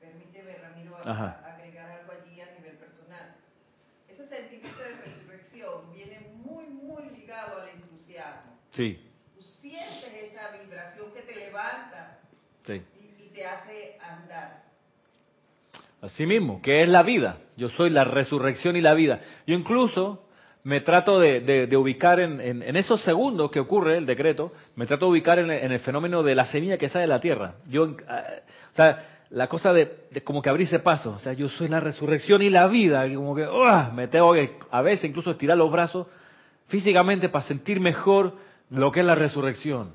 [0.00, 1.45] permíteme, Ramiro, Ajá.
[8.76, 8.98] Sí.
[9.34, 12.18] Tú sientes esa vibración que te levanta
[12.68, 14.64] y, te hace andar.
[16.02, 17.38] Así mismo, que es la vida.
[17.56, 19.20] Yo soy la resurrección y la vida.
[19.46, 20.26] Yo incluso
[20.62, 25.38] me trato de, ubicar en, esos segundos que ocurre el decreto, me trato de ubicar
[25.38, 27.54] en, el fenómeno de la semilla que sale de la tierra.
[27.68, 28.24] Yo, ah,
[28.72, 32.42] o sea, la cosa de, como que abrirse paso, o sea, yo soy la resurrección
[32.42, 33.46] y la vida, y como que
[33.94, 36.08] me tengo que a veces incluso estirar los brazos
[36.68, 38.34] físicamente para sentir mejor
[38.70, 39.92] lo que es la resurrección.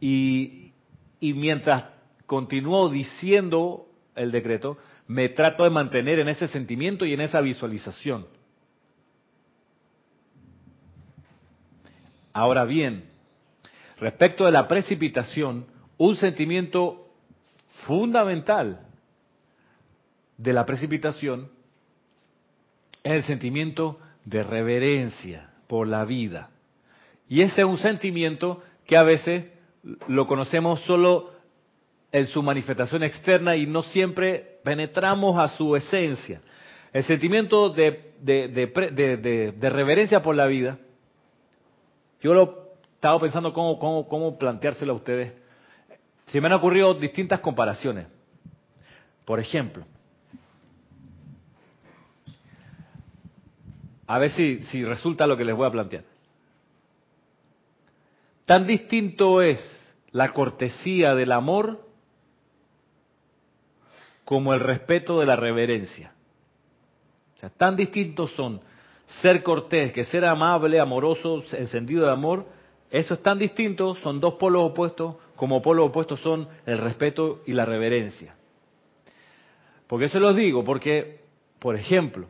[0.00, 0.72] Y,
[1.20, 1.84] mientras
[2.26, 8.26] continúo diciendo el decreto, me trato de mantener en ese sentimiento y en esa visualización.
[12.32, 13.04] Ahora bien,
[13.98, 15.66] respecto de la precipitación,
[15.98, 17.08] un sentimiento
[17.86, 18.86] fundamental
[20.36, 21.48] de la precipitación
[23.02, 26.50] es el sentimiento de reverencia por la vida.
[27.34, 29.46] Y ese es un sentimiento que a veces
[30.06, 31.32] lo conocemos solo
[32.12, 36.40] en su manifestación externa y no siempre penetramos a su esencia.
[36.92, 38.12] El sentimiento de,
[39.60, 40.78] reverencia por la vida,
[42.22, 45.32] yo lo estaba pensando cómo, cómo, planteárselo a ustedes.
[46.26, 48.06] se me han ocurrido distintas comparaciones.
[49.24, 49.84] Por ejemplo,
[54.06, 56.13] a ver si resulta lo que les voy a plantear.
[58.46, 59.58] Tan distinto es
[60.10, 61.80] la cortesía del amor
[64.24, 66.12] como el respeto de la reverencia.
[67.36, 68.60] O sea, tan distintos son
[69.22, 72.46] ser cortés que ser amable, amoroso, encendido de amor.
[72.90, 77.52] Eso es tan distinto, son dos polos opuestos, como polos opuestos son el respeto y
[77.52, 78.34] la reverencia.
[79.86, 81.20] Porque eso los digo, porque,
[81.58, 82.28] por ejemplo,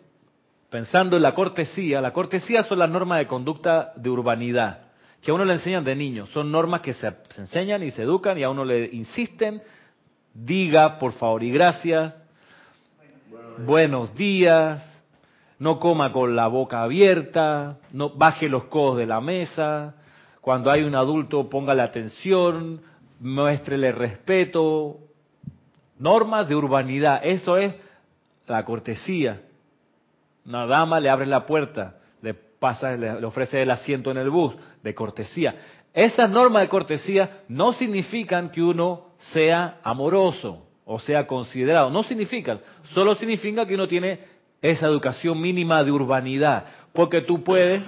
[0.70, 4.83] pensando en la cortesía, la cortesía son las normas de conducta de urbanidad
[5.24, 6.26] que a uno le enseñan de niño.
[6.26, 9.62] Son normas que se, enseñan y se educan y a uno le insisten,
[10.34, 12.14] diga por favor y gracias,
[13.64, 14.84] buenos días,
[15.58, 19.94] no coma con la boca abierta, no baje los codos de la mesa,
[20.42, 22.82] cuando hay un adulto póngale atención,
[23.18, 24.98] muéstrele respeto,
[25.98, 27.74] normas de urbanidad, eso es
[28.46, 29.40] la cortesía.
[30.44, 31.96] Una dama le abre la puerta,
[32.64, 35.54] pasa, le, ofrece el asiento en el bus, de cortesía.
[35.92, 42.60] Esas normas de cortesía no significan que uno sea amoroso o sea considerado, no significan,
[42.94, 44.18] solo significa que uno tiene
[44.62, 47.82] esa educación mínima de urbanidad, porque tú puedes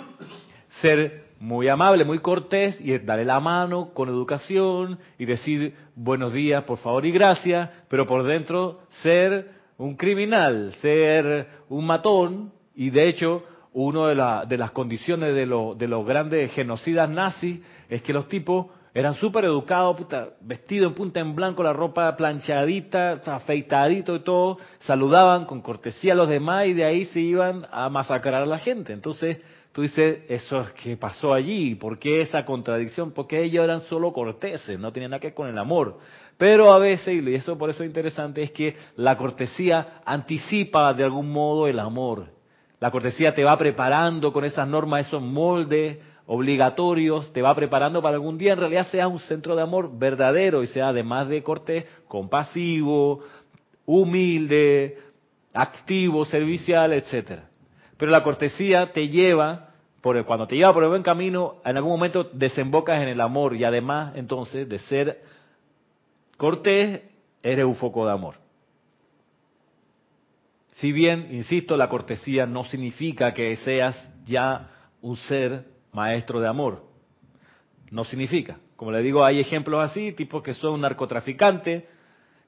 [0.83, 6.65] ser muy amable, muy cortés y darle la mano con educación y decir buenos días,
[6.65, 13.09] por favor y gracias, pero por dentro ser un criminal, ser un matón y de
[13.09, 13.43] hecho
[13.79, 17.61] una de, las condiciones de, los grandes genocidas nazis
[17.91, 19.99] es que los tipos eran súper educados,
[20.41, 26.17] vestidos en punta en blanco, la ropa planchadita, afeitadito y todo, saludaban con cortesía a
[26.17, 28.95] los demás y de ahí se iban a masacrar a la gente.
[28.95, 33.13] Entonces tú dices, eso es que pasó allí, ¿por qué esa contradicción?
[33.13, 35.99] Porque ellos eran solo corteses, no tenían nada que ver con el amor.
[36.39, 41.05] Pero a veces, y eso por eso es interesante, es que la cortesía anticipa de
[41.05, 42.36] algún modo el amor.
[42.87, 48.15] La cortesía te va preparando con esas normas, esos moldes obligatorios, te va preparando para
[48.15, 51.85] algún día en realidad sea un centro de amor verdadero y sea además de cortés,
[52.07, 53.25] compasivo,
[53.87, 55.01] humilde,
[55.53, 57.49] activo, servicial, etcétera.
[57.97, 59.71] Pero la cortesía te lleva,
[60.01, 63.57] por cuando te lleva por el buen camino, en algún momento desembocas en el amor
[63.57, 65.23] y además entonces de ser
[66.37, 67.01] cortés,
[67.43, 68.46] eres un foco de amor.
[70.81, 76.85] Si bien, insisto, la cortesía no significa que seas ya un ser maestro de amor.
[77.91, 78.59] No significa.
[78.77, 81.85] Como le digo, hay ejemplos así, tipos que son narcotraficantes,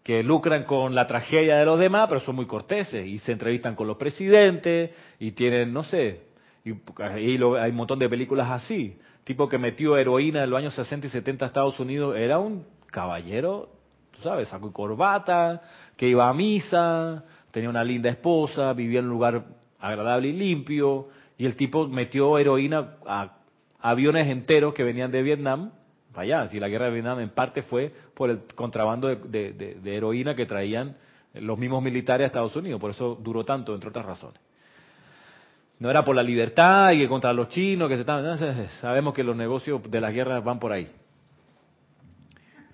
[0.03, 3.75] que lucran con la tragedia de los demás, pero son muy corteses y se entrevistan
[3.75, 6.29] con los presidentes y tienen, no sé,
[6.65, 6.73] y,
[7.11, 8.99] hay un montón de películas así.
[9.25, 12.67] Tipo que metió heroína en los años 60 y 70 a Estados Unidos, era un
[12.91, 13.71] caballero,
[14.13, 15.63] tú sabes, saco y corbata,
[15.97, 19.45] que iba a misa, tenía una linda esposa, vivía en un lugar
[19.81, 23.39] agradable y limpio, y el tipo metió heroína a
[23.81, 25.71] aviones enteros que venían de Vietnam,
[26.15, 30.47] allá, si la guerra de Vietnam en parte fue por el contrabando de, heroína que
[30.47, 30.97] traían
[31.35, 34.41] los mismos militares a Estados Unidos, por eso duró tanto, entre otras razones.
[35.79, 38.37] No era por la libertad y contra los chinos que se estaban...
[38.81, 40.91] Sabemos que los negocios de las guerras van por ahí.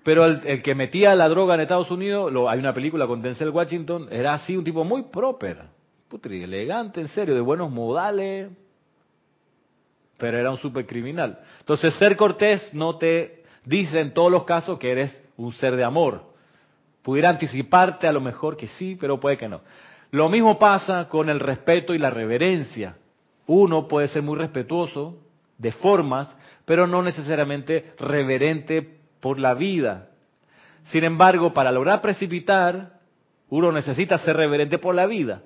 [0.05, 3.49] Pero el, que metía la droga en Estados Unidos, lo, hay una película con Denzel
[3.49, 5.63] Washington, era así un tipo muy proper,
[6.07, 8.51] putri, elegante, en serio, de buenos modales,
[10.19, 11.39] pero era un super criminal.
[11.57, 15.83] Entonces, ser cortés no te dice en todos los casos que eres un ser de
[15.83, 16.21] amor.
[17.01, 19.61] Pudiera anticiparte a lo mejor que sí, pero puede que no.
[20.11, 22.95] Lo mismo pasa con el respeto y la reverencia.
[23.47, 25.17] Uno puede ser muy respetuoso
[25.57, 26.29] de formas,
[26.63, 30.09] pero no necesariamente reverente por la vida.
[30.91, 32.99] Sin embargo, para lograr precipitar,
[33.49, 35.41] uno necesita ser reverente por la vida.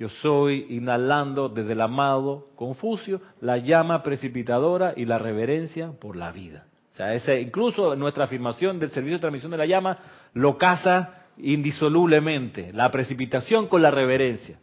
[0.00, 6.32] Yo soy inhalando desde el amado Confucio la llama precipitadora y la reverencia por la
[6.32, 6.66] vida.
[6.92, 9.98] O sea, ese, incluso nuestra afirmación del servicio de transmisión de la llama
[10.32, 14.58] lo casa indisolublemente, la precipitación con la reverencia.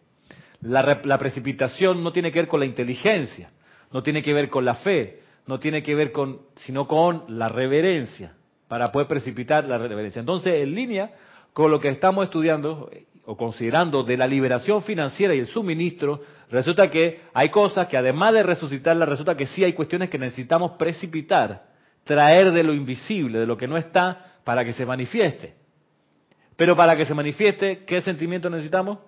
[0.60, 3.50] La, la precipitación no tiene que ver con la inteligencia,
[3.94, 7.50] no tiene que ver con la fe, no tiene que ver con, sino con la
[7.50, 8.34] reverencia,
[8.68, 10.20] para poder precipitar la reverencia.
[10.20, 11.12] Entonces, en línea
[11.54, 12.92] con lo que estamos estudiando
[13.26, 16.22] o considerando de la liberación financiera y el suministro,
[16.52, 20.74] resulta que hay cosas que además de resucitarla, resulta que sí hay cuestiones que necesitamos
[20.74, 21.64] precipitar,
[22.04, 25.56] traer de lo invisible, de lo que no está, para que se manifieste.
[26.56, 29.00] Pero para que se manifieste, ¿qué sentimiento necesitamos?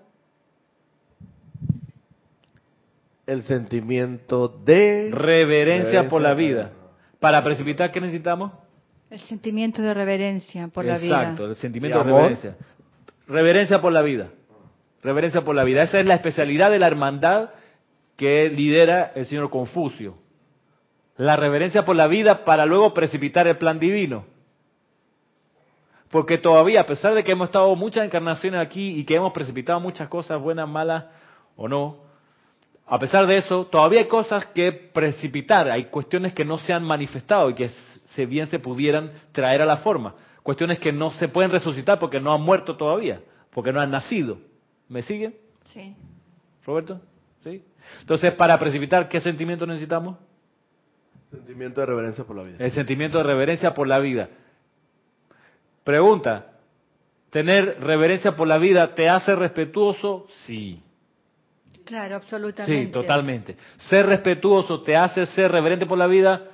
[3.26, 6.72] El sentimiento de reverencia, por la vida.
[7.20, 8.52] Para precipitar, ¿qué necesitamos?
[9.10, 11.22] El sentimiento de reverencia por la vida.
[11.22, 12.56] Exacto, el sentimiento de reverencia.
[13.28, 14.30] Reverencia por la vida.
[15.04, 15.84] Reverencia por la vida.
[15.84, 17.50] Esa es la especialidad de la hermandad
[18.16, 20.16] que lidera el señor Confucio.
[21.18, 24.26] La reverencia por la vida para luego precipitar el plan divino.
[26.10, 29.80] Porque todavía, a pesar de que hemos estado muchas encarnaciones aquí y que hemos precipitado
[29.80, 31.06] muchas cosas, buenas, malas
[31.56, 32.11] o no,
[32.86, 36.84] a pesar de eso, todavía hay cosas que precipitar, hay cuestiones que no se han
[36.84, 37.70] manifestado y que
[38.16, 40.16] se bien se pudieran traer a la forma.
[40.44, 43.22] Cuestiones que no se pueden resucitar porque no han muerto todavía,
[43.52, 44.40] porque no han nacido.
[44.90, 45.36] ¿Me siguen?
[45.66, 45.96] Sí.
[46.66, 47.00] ¿Roberto?
[47.44, 47.64] ¿Sí?
[48.02, 50.18] Entonces, para precipitar, ¿qué sentimiento necesitamos?
[51.30, 52.58] Sentimiento de reverencia por la vida.
[52.60, 54.30] El sentimiento de reverencia por la vida.
[55.84, 56.58] Pregunta,
[57.30, 60.28] ¿tener reverencia por la vida te hace respetuoso?
[60.46, 60.84] Sí.
[61.92, 62.86] Claro, absolutamente.
[62.86, 63.58] Sí, totalmente.
[63.90, 66.52] ¿Ser respetuoso te hace ser reverente por la vida?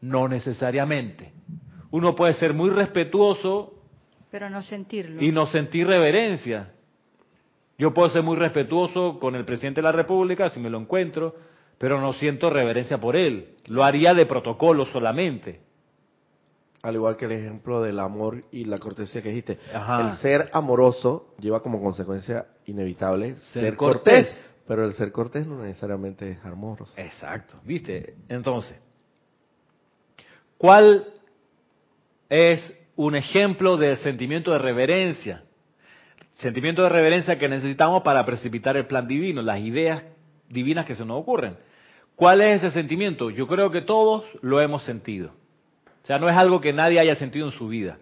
[0.00, 1.30] No necesariamente.
[1.90, 3.74] Uno puede ser muy respetuoso
[4.30, 5.22] pero no sentirlo.
[5.22, 6.72] Y no sentir reverencia.
[7.78, 11.36] Yo puedo ser muy respetuoso con el presidente de la República si me lo encuentro,
[11.78, 13.56] pero no siento reverencia por él.
[13.68, 15.60] Lo haría de protocolo solamente.
[16.82, 19.58] Al igual que el ejemplo del amor y la cortesía que dijiste.
[19.72, 24.36] El ser amoroso lleva como consecuencia inevitable ser, cortés.
[24.68, 26.92] Pero el ser cortés no necesariamente es amoroso.
[26.98, 28.16] Exacto, ¿viste?
[28.28, 28.76] Entonces,
[30.58, 31.06] ¿cuál
[32.28, 35.42] es un ejemplo del sentimiento de reverencia?
[36.34, 40.04] Sentimiento de reverencia que necesitamos para precipitar el plan divino, las ideas
[40.50, 41.56] divinas que se nos ocurren.
[42.14, 43.30] ¿Cuál es ese sentimiento?
[43.30, 45.30] Yo creo que todos lo hemos sentido.
[46.02, 47.98] O sea, no es algo que nadie haya sentido en su vida.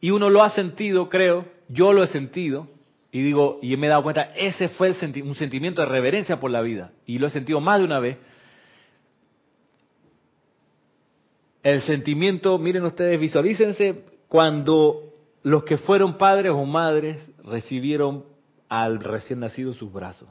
[0.00, 2.68] Y uno lo ha sentido, creo, yo lo he sentido,
[3.12, 6.50] y digo, y me he dado cuenta, ese fue el un sentimiento de reverencia por
[6.50, 8.18] la vida, y lo he sentido más de una vez.
[11.62, 18.24] El sentimiento, miren ustedes, visualícense cuando los que fueron padres o madres recibieron
[18.68, 20.28] al recién nacido en sus brazos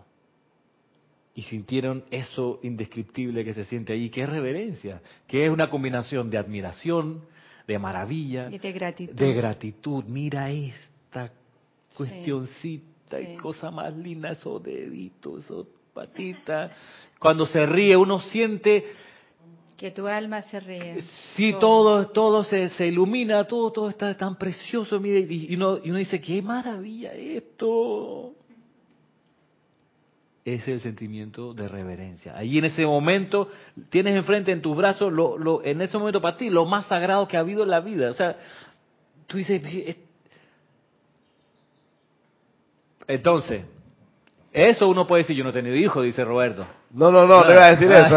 [1.39, 6.29] y sintieron eso indescriptible que se siente ahí, que es reverencia, que es una combinación
[6.29, 7.21] de admiración,
[7.67, 9.15] de maravilla, y de gratitud.
[9.15, 10.03] De gratitud.
[10.05, 10.88] Mira esta
[11.95, 16.71] cuestioncita y cosa más linda, esos deditos, esos patitas.
[17.19, 18.85] Cuando se ríe uno siente
[19.79, 21.01] que tu alma se ríe.
[21.35, 25.89] Sí, todo, todo se, se ilumina, todo, todo está tan precioso, mire, y uno, y
[25.89, 28.33] uno dice, qué maravilla esto
[30.43, 32.37] es el sentimiento de reverencia.
[32.37, 33.49] Allí en ese momento
[33.89, 37.27] tienes enfrente en tus brazos, lo, lo, en ese momento para ti, lo más sagrado
[37.27, 38.11] que ha habido en la vida.
[38.11, 38.37] O sea,
[39.27, 39.61] tú dices,
[43.09, 43.63] entonces,
[44.53, 46.65] eso uno puede decir, yo no he tenido hijos, dice Roberto.
[46.91, 48.15] No, no, no, no iba a decir eso.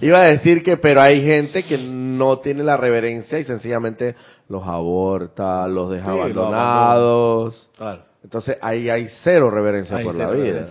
[0.06, 4.14] iba a decir que, pero hay gente que no tiene la reverencia y sencillamente
[4.48, 7.70] los aborta, los deja abandonados.
[7.76, 8.04] Claro.
[8.22, 10.70] Entonces ahí hay cero reverencia por la vida.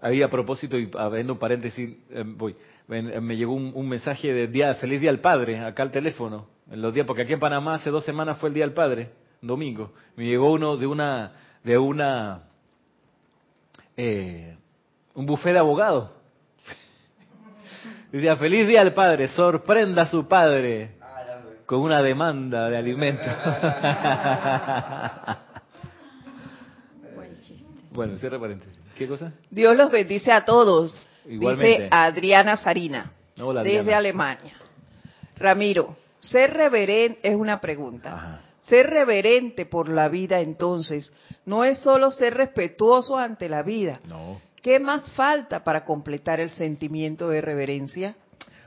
[0.00, 2.54] Ahí a propósito, y abriendo un paréntesis, eh, voy,
[2.90, 6.82] eh, me, llegó un, mensaje de día, feliz día al padre, acá al teléfono, en
[6.82, 9.10] los días, porque aquí en Panamá hace dos semanas fue el día del padre,
[9.40, 9.92] domingo.
[10.16, 11.32] Me llegó uno de una,
[11.64, 12.42] de una,
[13.96, 14.56] eh,
[15.14, 16.10] un bufé de abogados.
[18.12, 20.98] Decía, feliz día al padre, sorprenda a su padre
[21.68, 23.26] con una demanda de alimentos.
[27.14, 27.66] Buen chiste.
[27.90, 28.80] Bueno, cierre paréntesis.
[28.96, 29.34] ¿Qué cosa?
[29.50, 30.98] Dios los bendice a todos.
[31.26, 33.12] Dice Adriana Sarina,
[33.62, 34.54] desde Alemania.
[35.36, 38.40] Ramiro, ser reverente es una pregunta.
[38.60, 41.12] Ser reverente por la vida entonces
[41.46, 44.00] no es solo ser respetuoso ante la vida.
[44.06, 44.40] No.
[44.62, 48.16] ¿Qué más falta para completar el sentimiento de reverencia?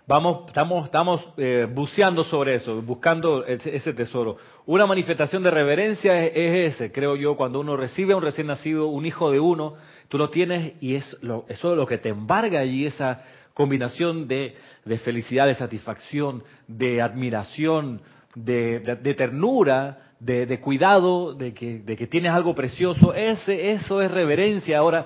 [0.08, 4.38] Vamos, estamos, estamos eh, buceando sobre eso, buscando ese, tesoro.
[4.66, 8.88] Una manifestación de reverencia es, ese, creo yo, cuando uno recibe a un recién nacido,
[8.88, 9.76] un hijo de uno,
[10.10, 13.24] tú lo tienes y es lo, eso es lo que te embarga allí, esa
[13.54, 14.56] combinación de,
[15.04, 18.02] felicidad, de satisfacción, de admiración,
[18.36, 23.14] de, ternura, de, cuidado, de que, de que tienes algo precioso.
[23.14, 24.80] Ese, eso es reverencia.
[24.80, 25.06] Ahora,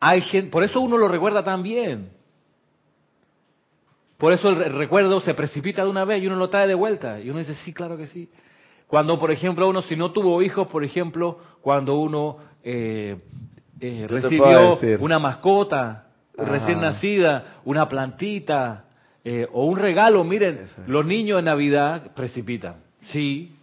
[0.00, 2.10] hay gente, por eso uno lo recuerda tan bien.
[4.18, 7.20] Por eso el recuerdo se precipita de una vez y uno lo trae de vuelta.
[7.20, 8.30] Y uno dice, sí, claro que sí.
[8.86, 13.18] Cuando, por ejemplo, uno, si no tuvo hijos, por ejemplo, cuando uno eh,
[13.80, 18.85] eh, recibió una mascota recién nacida, una plantita
[19.28, 20.22] eh, o un regalo.
[20.22, 22.76] Miren, los niños en Navidad precipitan.
[23.10, 23.56] Sí.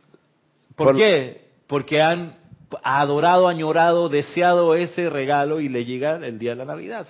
[0.75, 1.45] ¿Por, qué?
[1.67, 2.35] Porque han
[2.83, 7.07] adorado, añorado, deseado ese regalo y le llega el día de la Navidad.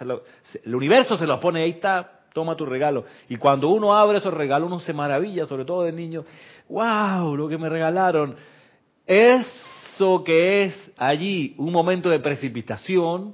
[0.63, 3.05] el universo se lo pone, ahí está, toma tu regalo.
[3.27, 6.23] Y cuando uno abre esos regalos, uno se maravilla, sobre todo de niño,
[6.69, 8.35] wow, lo que me regalaron.
[9.07, 13.33] Eso que es allí un momento de precipitación,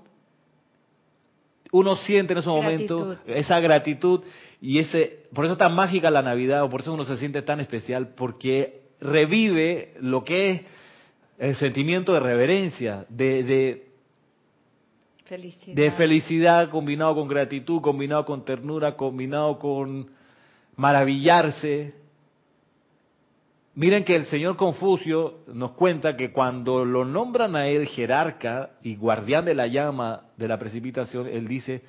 [1.71, 4.21] uno siente en ese momento esa gratitud
[4.61, 7.41] y ese, por eso es tan mágica la Navidad, o por eso uno se siente
[7.41, 10.61] tan especial, porque revive lo que es
[11.37, 13.87] el sentimiento de reverencia, de, de,
[15.25, 15.75] felicidad.
[15.75, 20.09] de felicidad combinado con gratitud, combinado con ternura, combinado con
[20.75, 21.93] maravillarse.
[23.75, 28.95] Miren que el señor Confucio nos cuenta que cuando lo nombran a él jerarca y
[28.95, 31.83] guardián de la llama de la precipitación, él dice,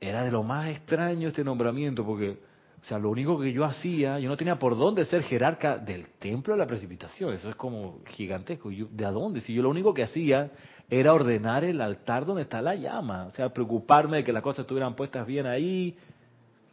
[0.00, 2.38] era de lo más extraño este nombramiento, porque
[2.82, 6.08] o sea, lo único que yo hacía, yo no tenía por dónde ser jerarca del
[6.18, 7.32] templo de la precipitación.
[7.32, 8.70] Eso es como gigantesco.
[8.70, 9.40] ¿De a dónde?
[9.42, 10.50] Si yo lo único que hacía
[10.90, 13.26] era ordenar el altar donde está la llama.
[13.26, 15.96] O sea, preocuparme de que las cosas estuvieran puestas bien ahí.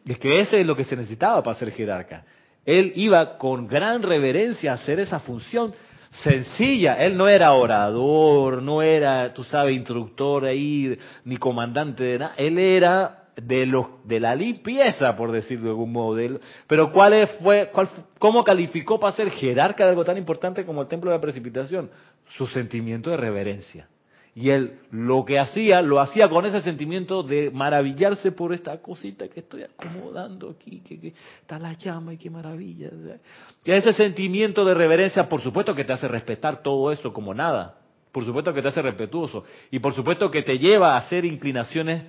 [0.04, 2.26] Es que ese es lo que se necesitaba para ser jerarca.
[2.70, 5.74] Él iba con gran reverencia a hacer esa función
[6.22, 7.04] sencilla.
[7.04, 10.96] Él no era orador, no era, tú sabes, instructor ahí,
[11.26, 12.34] ni comandante de nada.
[12.38, 16.40] Él era de los de la limpieza, por decirlo de algún modo.
[16.68, 17.90] pero ¿cuál fue, cuál,
[18.20, 21.90] cómo calificó para ser jerarca de algo tan importante como el templo de la precipitación?
[22.38, 23.88] Su sentimiento de reverencia.
[24.40, 29.28] Y él lo que hacía, lo hacía con ese sentimiento de maravillarse por esta cosita
[29.28, 32.90] que estoy acomodando aquí, que, está la llama y qué maravilla.
[33.66, 37.76] Y ese sentimiento de reverencia, por supuesto que te hace respetar todo eso como nada.
[38.14, 39.44] Por supuesto que te hace respetuoso.
[39.72, 42.04] Y por supuesto que te lleva a hacer inclinaciones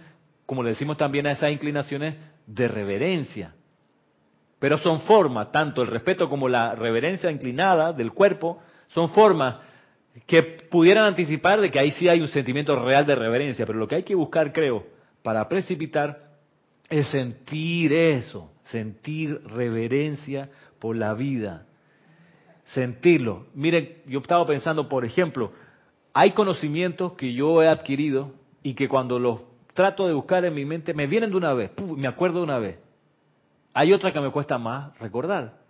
[0.50, 3.54] como le decimos también a esas inclinaciones, de reverencia.
[4.58, 9.58] Pero son formas, tanto el respeto como la reverencia inclinada del cuerpo, son formas
[10.26, 13.88] que pudieran anticipar de que ahí sí hay un sentimiento real de reverencia, pero lo
[13.88, 14.86] que hay que buscar, creo,
[15.22, 16.30] para precipitar
[16.88, 20.48] es sentir eso, sentir reverencia
[20.78, 21.66] por la vida,
[22.64, 23.46] sentirlo.
[23.54, 25.52] Miren, yo estaba pensando, por ejemplo,
[26.12, 29.40] hay conocimientos que yo he adquirido y que cuando los
[29.74, 32.58] trato de buscar en mi mente, me vienen de una vez, me acuerdo de una
[32.58, 32.78] vez.
[33.72, 35.60] Hay otra que me cuesta más recordar.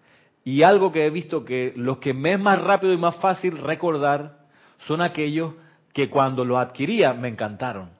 [0.42, 3.58] Y algo que he visto que los que me es más rápido y más fácil
[3.58, 4.39] recordar
[4.86, 5.54] son aquellos
[5.92, 7.90] que cuando lo adquiría me encantaron.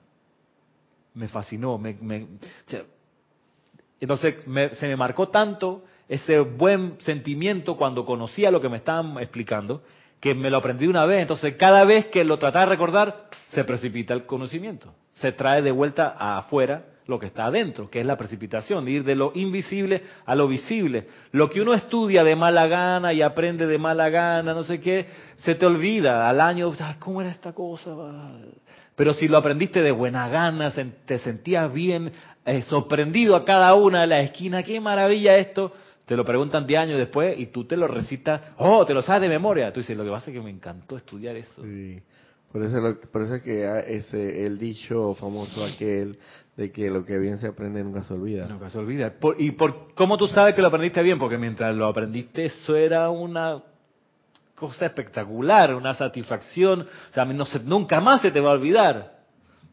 [1.13, 1.77] Me fascinó.
[1.77, 1.97] Me,
[3.99, 4.35] entonces
[4.77, 9.83] se me marcó tanto ese buen sentimiento cuando conocía lo que me estaban explicando
[10.19, 11.21] que me lo aprendí una vez.
[11.21, 15.71] Entonces cada vez que lo trataba de recordar se precipita el conocimiento se trae de
[15.71, 20.35] vuelta afuera lo que está adentro, que es la precipitación, ir de lo invisible a
[20.35, 21.07] lo visible.
[21.31, 25.07] Lo que uno estudia de mala gana y aprende de mala gana, no sé qué,
[25.37, 27.95] se te olvida al año, ¿cómo era esta cosa?
[28.95, 30.71] Pero si lo aprendiste de buena gana,
[31.05, 32.11] te sentías bien,
[32.45, 35.73] eh, sorprendido a cada una de las esquinas, qué maravilla esto,
[36.05, 39.21] te lo preguntan 10 años después y tú te lo recitas, oh, te lo sabes
[39.21, 39.71] de memoria.
[39.71, 41.63] Tú dices, lo que pasa es que me encantó estudiar eso.
[41.63, 42.01] Sí.
[42.51, 46.17] Por eso, por eso es que ese, el dicho famoso aquel
[46.61, 48.45] de que lo que bien se aprende nunca se olvida.
[48.45, 49.15] Nunca se olvida.
[49.39, 51.17] ¿Y por cómo tú sabes que lo aprendiste bien?
[51.17, 53.63] Porque mientras lo aprendiste eso era una
[54.53, 56.81] cosa espectacular, una satisfacción.
[56.81, 59.21] O sea, no nunca más se te va a olvidar.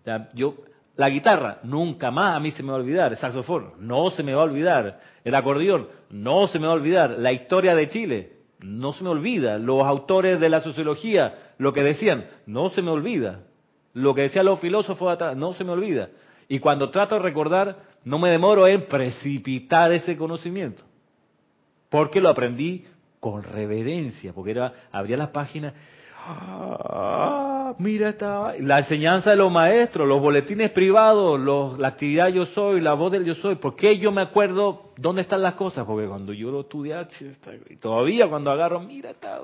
[0.01, 0.55] O sea, yo,
[0.97, 3.13] la guitarra, nunca más a mí se me va a olvidar.
[3.13, 5.01] El saxofón, no se me va a olvidar.
[5.25, 7.11] El acordeón, no se me va a olvidar.
[7.19, 9.59] La historia de Chile, no se me olvida.
[9.59, 13.41] Los autores de la sociología, lo que decían, no se me olvida.
[13.93, 16.09] Lo que decían los filósofos atrás, no se me olvida.
[16.49, 20.83] Y cuando trato de recordar, no me demoro en precipitar ese conocimiento.
[21.91, 22.85] Porque lo aprendí
[23.21, 25.75] con reverencia, porque era, abría las páginas,
[26.27, 32.47] ah, mira esta, la enseñanza de los maestros, los boletines privados, los, la actividad yo
[32.47, 35.85] soy, la voz del yo soy, ¿por qué yo me acuerdo dónde están las cosas?
[35.85, 36.95] Porque cuando yo lo estudié,
[37.81, 39.41] todavía cuando agarro, mira esta,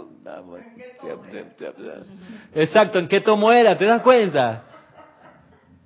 [2.54, 3.76] exacto, ¿en qué tomo era?
[3.76, 4.64] ¿Te das cuenta?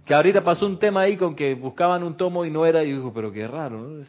[0.08, 2.92] Que ahorita pasó un tema ahí con que buscaban un tomo y no era, y
[2.92, 4.04] digo, pero qué raro, ¿no?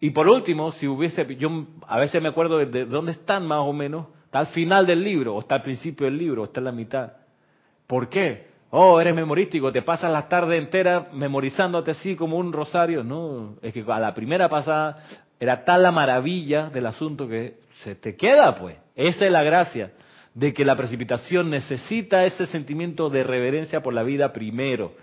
[0.00, 3.74] Y por último, si hubiese, yo a veces me acuerdo de, dónde están más o
[3.74, 6.64] menos, está al final del libro, o está al principio del libro, o está en
[6.64, 7.12] la mitad.
[7.86, 8.46] ¿Por qué?
[8.70, 13.04] Oh, eres memorístico, te pasas la tarde entera memorizándote así como un rosario.
[13.04, 15.04] No, es que a la primera pasada
[15.38, 18.76] era tal la maravilla del asunto que se te queda, pues.
[18.96, 19.92] Esa es la gracia
[20.34, 24.94] de que la precipitación necesita ese sentimiento de reverencia por la vida primero.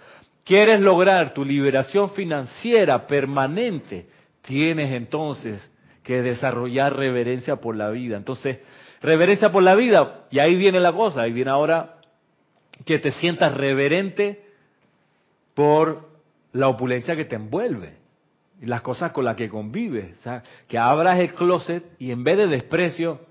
[0.44, 4.08] ¿Quieres lograr tu liberación financiera permanente?
[4.42, 5.62] tienes entonces
[6.04, 8.18] que desarrollar reverencia por la vida.
[8.18, 8.58] Entonces,
[9.02, 11.98] reverencia por la vida, y ahí viene la cosa, ahí viene ahora
[12.86, 14.44] que te sientas reverente
[15.54, 16.10] por
[16.54, 17.98] la opulencia que te envuelve.
[18.62, 20.18] las cosas con las que convives.
[20.20, 23.22] O sea, que abras el closet y en vez de desprecio,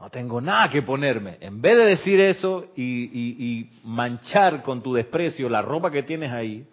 [0.00, 1.36] no tengo nada que ponerme.
[1.40, 6.32] En vez de decir eso y, y manchar con tu desprecio la ropa que tienes
[6.32, 6.66] ahí,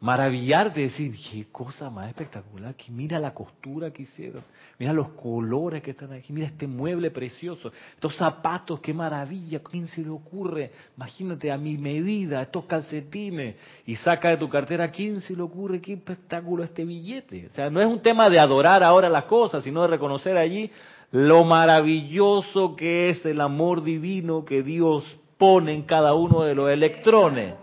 [0.00, 4.42] maravillarte, decir, qué cosa más espectacular, que mira la costura que hicieron,
[4.78, 9.88] mira los colores que están aquí, mira este mueble precioso, estos zapatos, qué maravilla, ¿quién
[9.88, 10.70] se le ocurre?
[10.96, 15.82] Imagínate a mi medida, estos calcetines, y saca de tu cartera, ¿quién se le ocurre?
[15.82, 17.48] Qué espectáculo este billete.
[17.48, 20.70] O sea, no es un tema de adorar ahora las cosas, sino de reconocer allí
[21.12, 25.04] lo maravilloso que es el amor divino que Dios
[25.38, 27.54] pone en cada uno de los electrones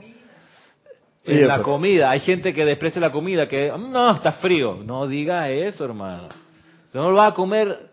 [1.24, 2.10] en la comida.
[2.10, 4.76] Hay gente que desprecia la comida, que no, está frío.
[4.84, 6.30] No diga eso, hermano.
[6.94, 7.92] no lo va a comer.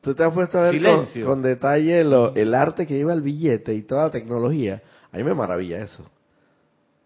[0.00, 0.80] Tú te has puesto a ver
[1.24, 4.82] con, detalle el arte que lleva el billete y toda la tecnología.
[5.12, 6.04] A mí me maravilla eso.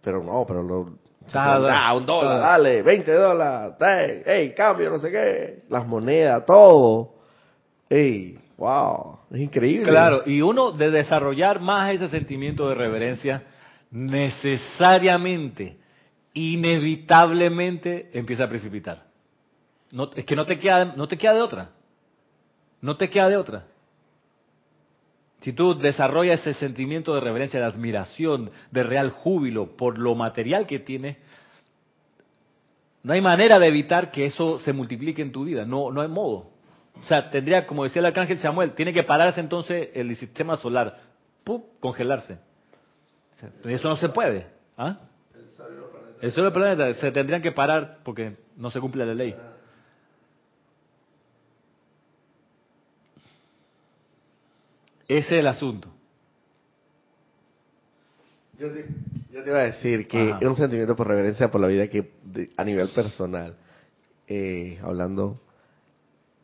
[0.02, 0.92] Pero no, pero lo,
[1.32, 7.11] Ah, un dólar, dale, 20 dólares, hey, cambio, no sé qué, las monedas, todo.
[7.92, 9.90] Ey, wow, es increíble.
[9.90, 13.42] Claro, y uno de desarrollar más ese sentimiento de reverencia,
[13.90, 15.76] necesariamente,
[16.32, 19.04] inevitablemente empieza a precipitar.
[19.90, 21.70] No, es que no te queda, no te queda de otra.
[22.80, 23.66] No te queda de otra.
[25.42, 30.66] Si tú desarrollas ese sentimiento de reverencia, de admiración, de real júbilo por lo material
[30.66, 31.18] que tienes,
[33.02, 35.66] no hay manera de evitar que eso se multiplique en tu vida.
[35.66, 36.51] No, no hay modo.
[37.00, 41.00] O sea, tendría, como decía el arcángel Samuel, tiene que pararse entonces el sistema solar,
[41.44, 41.62] ¡pum!
[41.80, 42.38] congelarse.
[43.64, 44.46] Eso no se puede.
[44.76, 44.98] ¿Ah?
[46.20, 49.34] El sol y el planeta se tendrían que parar porque no se cumple la ley.
[55.08, 55.88] Ese es el asunto.
[58.58, 58.86] Yo te,
[59.50, 62.12] iba a decir que es un sentimiento por reverencia por la vida que
[62.56, 63.56] a nivel personal,
[64.28, 65.40] eh, hablando,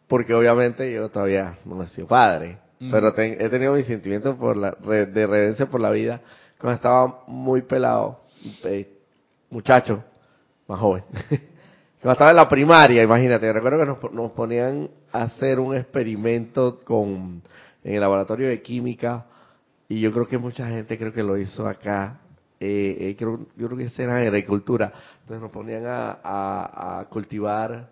[0.09, 2.59] porque obviamente yo todavía no he sido padre,
[2.90, 6.20] pero he tenido mi sentimiento por la, de reverencia por la vida
[6.59, 8.20] cuando estaba muy pelado,
[8.64, 8.88] eh,
[9.50, 10.02] muchacho,
[10.66, 11.04] más joven,
[12.00, 17.42] cuando estaba en la primaria, imagínate, recuerdo que nos, ponían a hacer un experimento con
[17.84, 19.26] en el laboratorio de química
[19.88, 22.20] y yo creo que mucha gente creo que lo hizo acá
[22.61, 27.88] eh, eh creo, yo creo que era en agricultura entonces nos ponían a, cultivar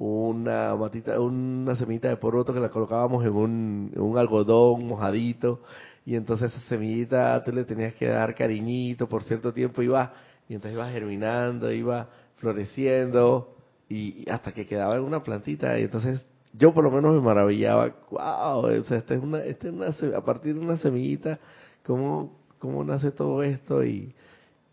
[0.00, 5.60] una matita una semillita de poroto que la colocábamos en un, en un algodón mojadito
[6.08, 10.14] y entonces esa semillita tú le tenías que dar cariñito por cierto tiempo, iba,
[10.48, 13.54] y entonces iba germinando, iba floreciendo,
[13.90, 16.24] y, hasta que quedaba en una plantita, y entonces
[16.54, 20.16] yo por lo menos me maravillaba, wow, o sea, esta es una, esta es una,
[20.16, 21.38] a partir de una semillita,
[21.84, 23.84] ¿cómo, cómo nace todo esto?
[23.84, 24.14] Y,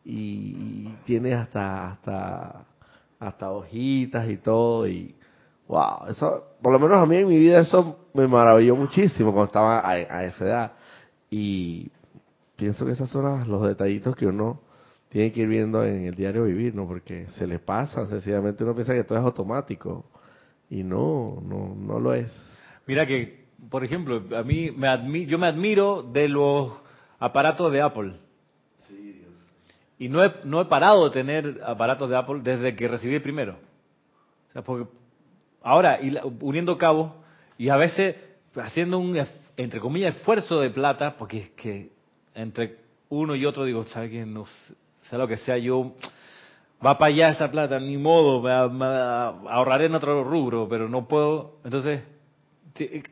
[0.06, 2.66] y tiene hasta, hasta,
[3.20, 5.16] hasta hojitas y todo, y
[5.68, 9.47] wow, eso, por lo menos a mí en mi vida eso me maravilló muchísimo cuando
[9.47, 10.72] estaba a, esa edad.
[11.30, 11.89] Y
[12.55, 14.61] pienso que esas son los detallitos que uno
[15.09, 16.88] tiene que ir viendo en el diario vivir, ¿no?
[16.88, 20.05] Porque se le pasa, sencillamente uno piensa que todo es automático
[20.70, 22.32] y no, no, no lo es.
[22.86, 26.74] Mira que, por ejemplo, a mí me yo me admiro de los
[27.20, 28.13] aparatos de Apple.
[29.98, 33.22] Y no he, no he parado de tener aparatos de Apple desde que recibí el
[33.22, 33.58] primero.
[34.54, 34.64] Sea,
[35.62, 36.00] ahora,
[36.41, 37.12] uniendo cabos,
[37.58, 38.16] y a veces
[38.56, 39.18] haciendo un
[39.58, 41.89] entre comillas, esfuerzo de plata, porque es que
[42.34, 42.78] entre
[43.10, 44.46] uno y otro digo, ¿sabe que No
[45.10, 45.93] sé lo que sea, yo
[46.86, 51.58] va para allá esa plata, ni modo, me, ahorraré en otro rubro, pero no puedo.
[51.64, 52.02] Entonces,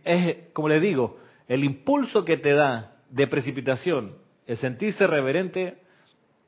[0.03, 1.17] es como le digo,
[1.47, 4.15] el impulso que te da de precipitación,
[4.47, 5.77] el sentirse reverente,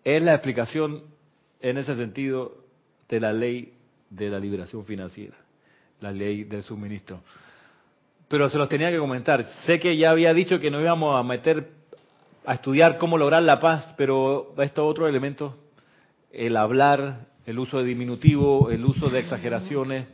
[0.05, 1.03] es la explicación
[1.59, 2.63] en ese sentido
[3.09, 3.73] de la ley
[4.09, 5.35] de la liberación financiera,
[5.99, 7.19] la ley del suministro
[8.27, 9.45] pero se los tenía que comentar.
[9.65, 11.69] Sé que ya había dicho que no íbamos a meter
[12.45, 15.53] a estudiar cómo lograr la paz, pero estos otros elementos,
[16.31, 20.07] el hablar, el uso de diminutivo, el uso de exageraciones,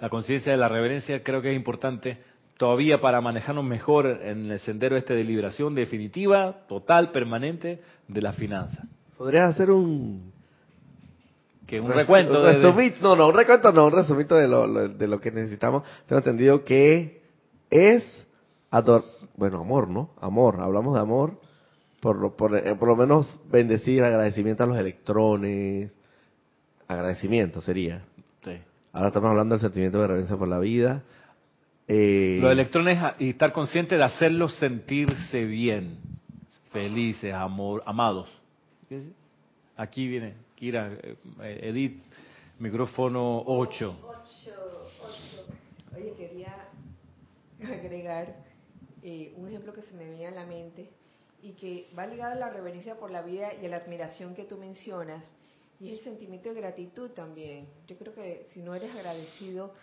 [0.00, 2.18] la conciencia de la reverencia, creo que es importante
[2.56, 8.32] todavía para manejarnos mejor en el sendero este de liberación definitiva, total, permanente de la
[8.32, 8.84] finanza.
[9.16, 10.32] ¿Podrías hacer un
[11.80, 12.34] un recuento.
[12.34, 15.84] No, no, un recuento no, un resumito de lo, de lo que necesitamos.
[16.06, 17.22] Tengo entendido que
[17.70, 18.26] es
[18.70, 19.04] ador
[19.36, 20.10] bueno, amor, ¿no?
[20.20, 21.40] Amor, hablamos de amor,
[22.00, 25.90] por lo, por, eh, por lo menos bendecir, agradecimiento a los electrones,
[26.86, 28.04] agradecimiento sería.
[28.44, 28.60] Sí.
[28.92, 31.02] Ahora estamos hablando del sentimiento de reverencia por la vida.
[31.94, 35.98] Eh, los electrones y estar consciente de hacerlos sentirse bien,
[36.72, 38.30] felices, amor, amados.
[39.76, 40.32] Aquí viene.
[40.54, 41.16] Kira, eh,
[41.62, 42.02] Edith,
[42.60, 43.96] Micrófono 8.
[45.94, 46.56] Oye, quería
[47.62, 48.36] agregar
[49.02, 50.88] eh, un ejemplo que se me venía a la mente
[51.42, 54.44] y que va ligado a la reverencia por la vida y a la admiración que
[54.44, 55.22] tú mencionas,
[55.78, 57.66] y el sentimiento de gratitud también.
[57.86, 59.74] Yo creo que si no eres agradecido,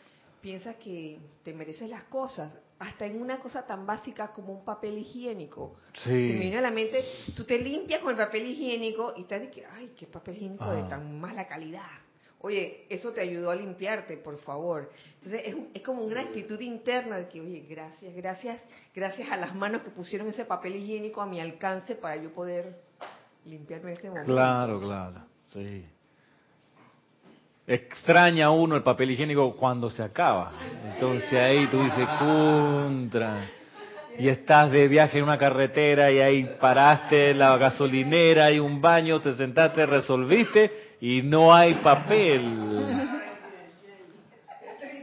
[0.42, 4.98] piensas que te mereces las cosas, hasta en una cosa tan básica como un papel
[4.98, 5.76] higiénico.
[6.04, 6.12] Sí.
[6.12, 7.04] me viene a la mente,
[7.36, 10.82] tú te limpias con el papel higiénico y te dices, ay, qué papel higiénico de
[10.82, 10.90] ah.
[10.90, 11.90] tan mala calidad.
[12.42, 14.90] Oye, eso te ayudó a limpiarte, por favor.
[15.16, 18.64] Entonces es, es, como una actitud interna de que, oye, gracias, gracias,
[18.96, 22.82] gracias a las manos que pusieron ese papel higiénico a mi alcance para yo poder
[23.44, 24.32] limpiarme en ese momento.
[24.32, 25.86] Claro, claro, sí
[27.70, 30.52] extraña uno el papel higiénico cuando se acaba.
[30.94, 33.42] Entonces ahí tú dices, contra.
[34.18, 39.22] Y estás de viaje en una carretera y ahí paraste la gasolinera, hay un baño,
[39.22, 43.19] te sentaste, resolviste y no hay papel.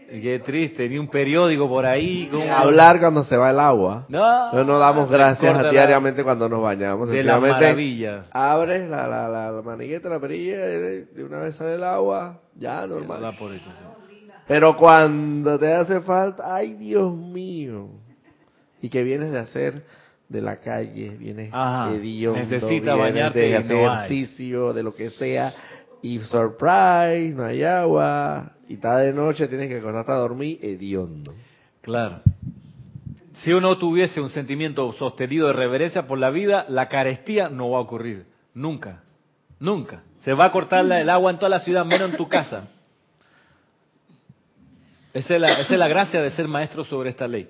[0.09, 2.31] Qué triste, ni un periódico por ahí.
[2.51, 4.07] Hablar cuando se va el agua.
[4.09, 7.09] No, no, damos gracias diariamente cuando nos bañamos.
[7.09, 8.25] De la maravilla.
[8.31, 13.35] Abres la, la, la, manigueta, la perilla, de una vez sale el agua, ya normal.
[14.47, 17.89] Pero cuando te hace falta, ay Dios mío.
[18.81, 19.83] Y que vienes de hacer
[20.29, 25.55] de la calle, vienes de Dios, necesita bañarte de ejercicio, de lo que sea,
[26.03, 31.35] y surprise, no hay agua, y está de noche, tienes que acostarte a dormir hediondo.
[31.81, 32.21] Claro.
[33.43, 37.79] Si uno tuviese un sentimiento sostenido de reverencia por la vida, la carestía no va
[37.79, 38.27] a ocurrir.
[38.55, 39.03] Nunca.
[39.61, 40.03] Nunca.
[40.25, 42.69] Se va a cortar el agua en toda la ciudad, menos en tu casa.
[45.13, 47.49] Esa es, la, esa es la gracia de ser maestro sobre esta ley.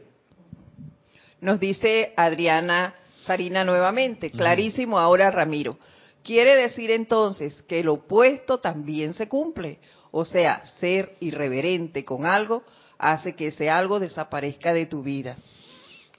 [1.41, 5.79] Nos dice Adriana Sarina nuevamente, clarísimo ahora Ramiro.
[6.23, 9.79] Quiere decir entonces que el opuesto también se cumple.
[10.11, 12.63] O sea, ser irreverente con algo
[12.99, 15.37] hace que ese algo desaparezca de tu vida.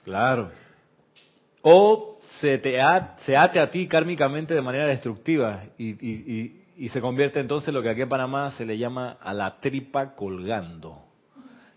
[0.04, 0.50] Claro.
[1.62, 7.74] O se, te ate a ti kármicamente de manera destructiva y, se convierte entonces en
[7.74, 11.02] lo que aquí en Panamá se le llama a la tripa colgando.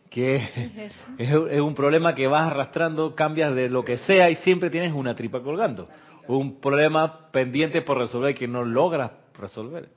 [0.10, 0.36] Que
[1.18, 5.16] es, un problema que vas arrastrando, cambias de lo que sea y siempre tienes una
[5.16, 5.88] tripa colgando
[6.28, 9.90] un problema pendiente por resolver que no logras resolver.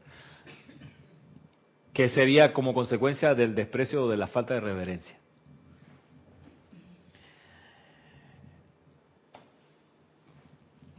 [1.94, 5.16] Que sería como consecuencia del desprecio o de la falta de reverencia.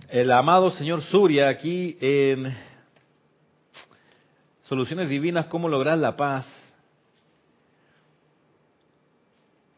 [0.10, 2.56] El amado señor Surya aquí en
[4.64, 6.48] Soluciones Divinas, cómo lograr la paz,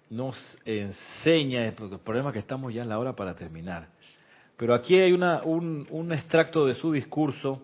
[0.10, 3.90] nos enseña, el problema es que estamos ya en la hora para terminar
[4.58, 7.62] pero aquí hay una, un, extracto de su discurso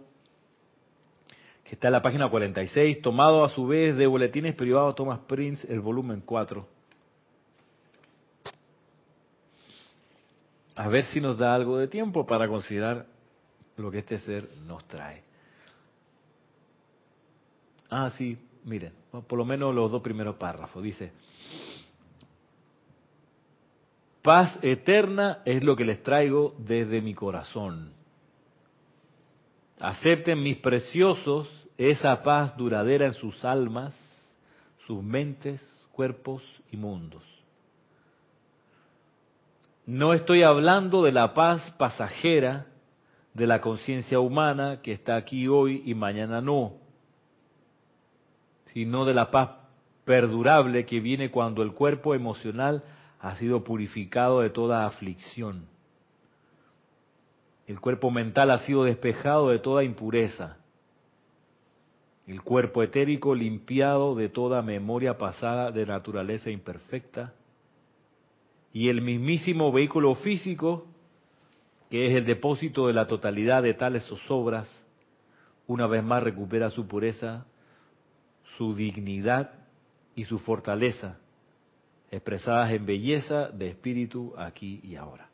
[1.74, 5.80] está en la página 46, tomado a su vez de Boletines Privados Thomas Prince, el
[5.80, 6.68] volumen 4.
[10.76, 13.08] A ver si nos da algo de tiempo para considerar
[13.78, 15.24] lo que este ser nos trae.
[17.90, 18.94] Ah, sí, miren,
[19.28, 20.84] por lo menos los dos primeros párrafos.
[20.84, 21.12] Dice,
[24.22, 27.94] Paz eterna es lo que les traigo desde mi corazón.
[29.80, 33.96] Acepten mis preciosos esa paz duradera en sus almas,
[34.86, 35.62] sus mentes,
[35.92, 37.24] cuerpos y mundos.
[39.86, 42.68] No estoy hablando de la paz pasajera
[43.34, 46.74] de la conciencia humana que está aquí hoy y mañana no,
[48.74, 49.50] sino de la paz
[50.06, 52.84] perdurable que viene cuando el cuerpo emocional
[53.20, 55.66] ha sido purificado de toda aflicción.
[57.68, 60.58] El cuerpo mental ha sido despejado de toda impureza.
[62.28, 67.34] El cuerpo etérico limpiado de toda memoria pasada de naturaleza imperfecta.
[68.72, 70.88] Y el mismísimo vehículo físico,
[71.90, 74.68] que es el depósito de la totalidad de tales zozobras,
[75.68, 77.46] una vez más recupera su pureza,
[78.58, 79.52] su dignidad
[80.16, 81.20] y su fortaleza
[82.14, 85.28] expresadas en belleza de espíritu aquí y ahora.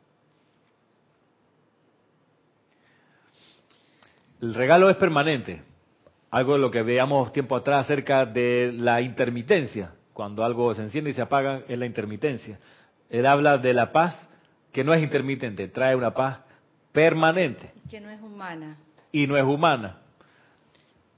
[4.40, 5.62] El regalo es permanente,
[6.30, 11.10] algo de lo que veíamos tiempo atrás acerca de la intermitencia, cuando algo se enciende
[11.10, 12.58] y se apaga es la intermitencia.
[13.08, 14.16] Él habla de la paz
[14.72, 16.38] que no es intermitente, trae una paz
[16.92, 17.72] permanente.
[17.90, 18.76] Que no es humana.
[19.12, 19.98] Y no es humana,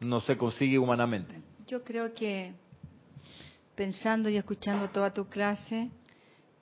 [0.00, 1.34] no se consigue humanamente.
[1.66, 2.54] Yo creo que
[3.74, 5.90] pensando y escuchando toda tu clase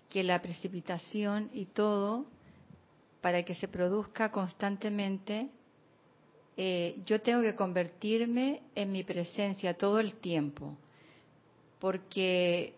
[0.09, 2.27] que la precipitación y todo,
[3.21, 5.49] para que se produzca constantemente,
[6.63, 10.77] eh, yo tengo que convertirme en mi presencia todo el tiempo,
[11.79, 12.75] porque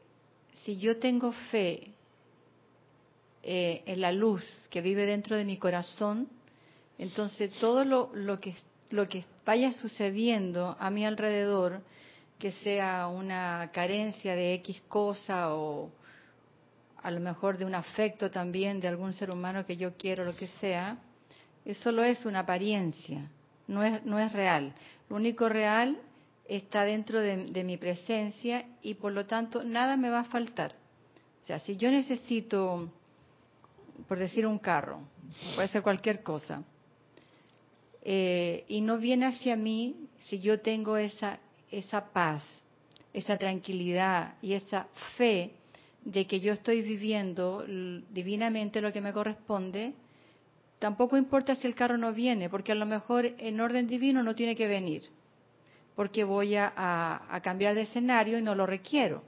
[0.63, 1.91] si yo tengo fe
[3.43, 6.29] eh, en la luz que vive dentro de mi corazón,
[6.97, 8.55] entonces todo lo, que,
[8.91, 11.83] lo que vaya sucediendo a mi alrededor,
[12.39, 15.91] que sea una carencia de X cosa o
[17.03, 20.37] a lo mejor de un afecto también de algún ser humano que yo quiero, lo
[20.37, 20.99] que sea,
[21.65, 23.29] eso solo es una apariencia,
[23.67, 24.75] no es, no es real.
[25.09, 25.99] Lo único real
[26.47, 30.75] está dentro de, mi presencia y por lo tanto nada me va a faltar.
[31.43, 32.91] O sea, si yo necesito,
[34.09, 35.01] por decir un carro,
[35.55, 36.63] puede ser cualquier cosa,
[38.05, 39.97] eh, y no viene hacia mí
[40.27, 41.39] si yo tengo esa,
[41.71, 42.45] esa paz,
[43.13, 45.53] esa tranquilidad y esa fe
[46.05, 47.65] de que yo estoy viviendo
[48.11, 49.95] divinamente lo que me corresponde,
[50.83, 54.35] tampoco importa si el carro no viene, porque a lo mejor en orden divino no
[54.35, 55.05] tiene que venir,
[55.95, 59.23] porque voy a, cambiar de escenario y no lo requiero.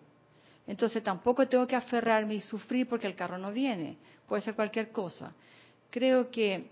[0.66, 4.90] Entonces tampoco tengo que aferrarme y sufrir porque el carro no viene, puede ser cualquier
[4.90, 5.32] cosa.
[5.90, 6.70] Creo que,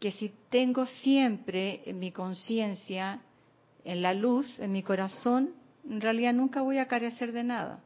[0.00, 3.20] que si tengo siempre en mi conciencia,
[3.84, 5.50] en la luz, en mi corazón,
[5.88, 7.78] en realidad nunca voy a carecer de nada.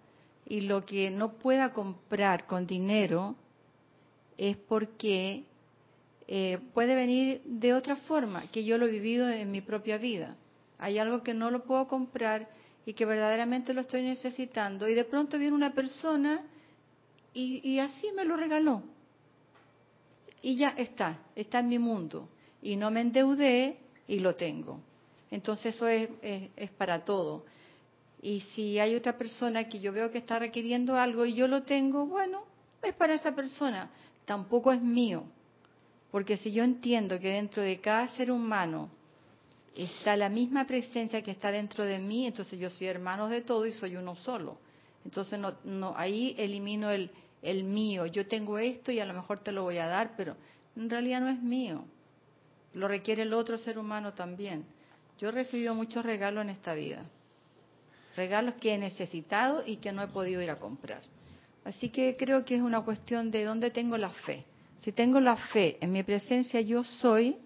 [0.47, 3.35] Y lo que no pueda comprar con dinero
[4.39, 5.45] es porque
[6.29, 10.37] eh, puede venir de otra forma, que yo lo he vivido en mi propia vida.
[10.79, 12.49] Hay algo que no lo puedo comprar
[12.85, 16.43] y que verdaderamente lo estoy necesitando y de pronto viene una persona
[17.33, 18.83] y, así me lo regaló.
[20.41, 22.31] Y ya está, está en mi mundo.
[22.63, 24.81] Y no me endeudé y lo tengo.
[25.31, 27.45] Entonces eso es, es para todo.
[28.23, 31.65] Y si hay otra persona que yo veo que está requiriendo algo y yo lo
[31.65, 32.45] tengo, bueno,
[32.83, 33.91] es para esa persona.
[34.25, 35.25] Tampoco es mío
[36.11, 38.91] porque si yo entiendo que dentro de cada ser humano
[39.75, 43.67] está la misma presencia que está dentro de mí, entonces yo soy hermano de todo
[43.67, 44.59] y soy uno solo.
[45.05, 47.11] Entonces no, no, ahí elimino el,
[47.43, 48.07] el mío.
[48.07, 50.37] Yo tengo esto y a lo mejor te lo voy a dar, pero
[50.77, 51.85] en realidad no es mío.
[52.75, 54.65] Lo requiere el otro ser humano también.
[55.19, 57.05] Yo he recibido muchos regalos en esta vida.
[58.17, 61.03] Regalos que he necesitado y que no he podido ir a comprar.
[61.65, 64.45] Así que creo que es una cuestión de dónde tengo la fe.
[64.81, 67.37] Si tengo la fe en mi presencia, yo soy,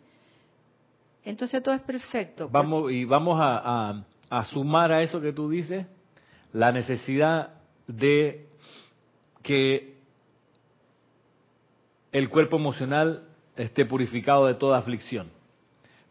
[1.24, 2.48] entonces todo es perfecto.
[2.48, 4.04] Vamos y vamos a,
[4.50, 5.86] sumar a eso que tú dices
[6.52, 7.54] la necesidad
[7.86, 8.46] de
[9.42, 9.94] que
[12.12, 13.24] el cuerpo emocional
[13.56, 15.30] esté purificado de toda aflicción.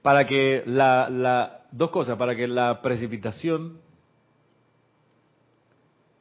[0.01, 3.79] Para que la, la dos cosas, para que la precipitación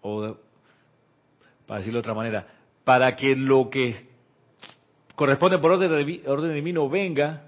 [0.02, 0.36] o
[1.66, 2.46] para decirlo de otra manera,
[2.84, 4.07] para que lo que
[5.18, 7.42] corresponde por orden, divino venga,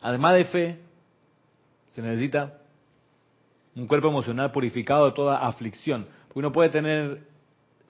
[0.00, 0.78] además de fe,
[1.88, 2.60] se necesita
[3.74, 6.06] un cuerpo emocional purificado de toda aflicción.
[6.34, 7.22] uno puede tener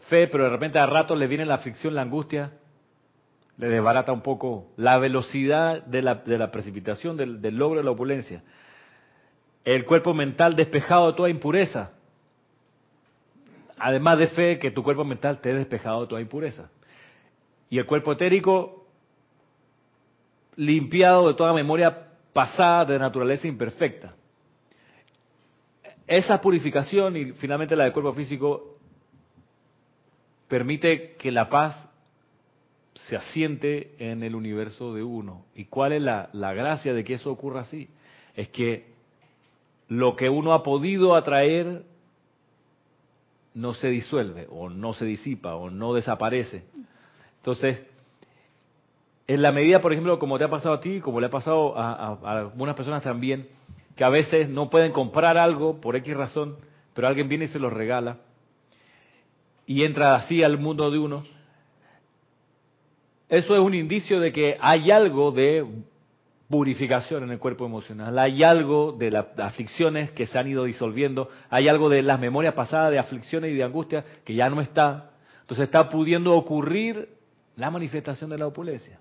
[0.09, 2.53] fe, pero de repente a ratos le viene la aflicción, la angustia,
[3.59, 8.45] le desbarata un poco la velocidad de la, precipitación, del, logro de la opulencia.
[9.63, 11.93] El cuerpo mental despejado de toda impureza.
[13.79, 16.71] Además de fe, que tu cuerpo mental esté despejado de toda impureza.
[17.69, 18.86] Y el cuerpo etérico
[20.57, 24.15] limpiado de toda memoria pasada de naturaleza imperfecta.
[26.07, 28.79] Esa purificación y finalmente la del cuerpo físico
[30.49, 31.77] permite que la paz
[32.95, 35.45] se asiente en el universo de uno.
[35.55, 37.89] ¿Y cuál es la, la gracia de que eso ocurra así?
[38.35, 38.95] Es que
[39.89, 41.85] lo que uno ha podido atraer
[43.55, 46.65] no se disuelve o no se disipa o no desaparece.
[47.39, 47.83] Entonces,
[49.29, 51.77] en la medida, por ejemplo, como te ha pasado a ti, como le ha pasado
[51.77, 53.49] a, algunas personas también,
[53.97, 56.57] que a veces no pueden comprar algo por X razón,
[56.95, 58.19] pero alguien viene y se lo regala,
[59.67, 61.25] y entra así al mundo de uno,
[63.29, 65.67] eso es un indicio de que hay algo de
[66.49, 71.29] purificación en el cuerpo emocional, hay algo de las aflicciones que se han ido disolviendo,
[71.51, 75.11] hay algo de las memorias pasadas de aflicciones y de angustia que ya no está.
[75.41, 77.09] Entonces está pudiendo ocurrir
[77.57, 79.01] la manifestación de la opulencia.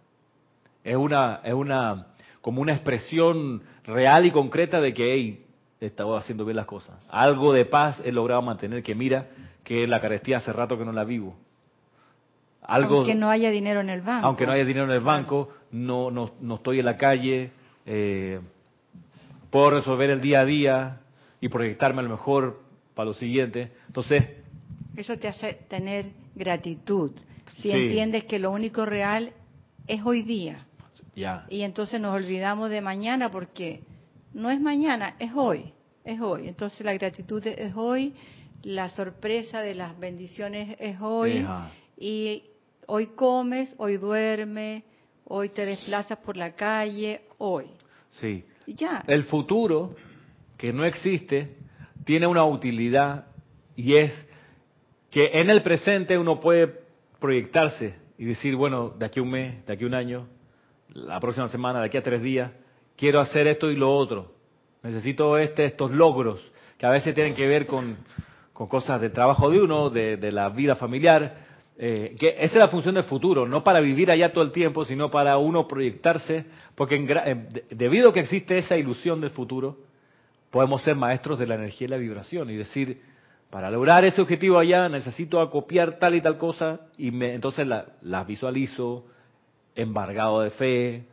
[0.86, 2.08] Es una, es una,
[2.42, 5.46] como una expresión real y concreta de que, hey,
[5.82, 6.96] he estado haciendo bien las cosas.
[7.10, 9.28] Algo de paz he logrado mantener, que mira,
[9.64, 11.36] que la carestía hace rato que no la vivo.
[12.62, 14.28] Algo, aunque no haya dinero en el banco.
[14.28, 17.50] Aunque no haya dinero en el banco, no, no, no estoy en la calle,
[17.88, 18.40] eh,
[19.50, 21.02] puedo resolver el día a día
[21.42, 22.62] y proyectarme a lo mejor
[22.94, 23.72] para lo siguiente.
[23.88, 24.24] Entonces...
[24.96, 27.12] Eso te hace tener gratitud.
[27.58, 29.34] Si entiendes que lo único real
[29.88, 30.66] es hoy día.
[31.16, 33.82] Y entonces nos olvidamos de mañana porque
[34.34, 36.48] no es mañana, es hoy, es hoy.
[36.48, 38.14] Entonces la gratitud es hoy,
[38.64, 41.46] la sorpresa de las bendiciones es hoy,
[41.98, 42.44] y
[42.88, 44.84] hoy comes, hoy duermes,
[45.24, 47.66] hoy te desplazas por la calle, hoy.
[48.12, 48.44] Sí.
[48.68, 49.04] Ya.
[49.08, 49.96] El futuro,
[50.58, 51.56] que no existe,
[52.04, 53.28] tiene una utilidad
[53.76, 54.12] y es
[55.12, 56.74] que en el presente uno puede
[57.20, 60.28] proyectarse y decir, bueno, de aquí a un mes, de aquí a un año,
[60.94, 62.52] la próxima semana, de aquí a tres días,
[62.96, 64.32] quiero hacer esto y lo otro.
[64.84, 66.42] Necesito este, estos logros
[66.78, 67.98] que a veces tienen que ver con,
[68.54, 71.46] cosas de trabajo de uno, de, la vida familiar.
[71.78, 74.86] Eh, que esa es la función del futuro, no para vivir allá todo el tiempo,
[74.86, 79.78] sino para uno proyectarse, porque eh, debido a que existe esa ilusión del futuro,
[80.52, 83.02] podemos ser maestros de la energía y la vibración y decir,
[83.50, 87.86] para lograr ese objetivo allá necesito acopiar tal y tal cosa y me, entonces las
[88.02, 89.06] la visualizo
[89.76, 91.06] embargado de fe,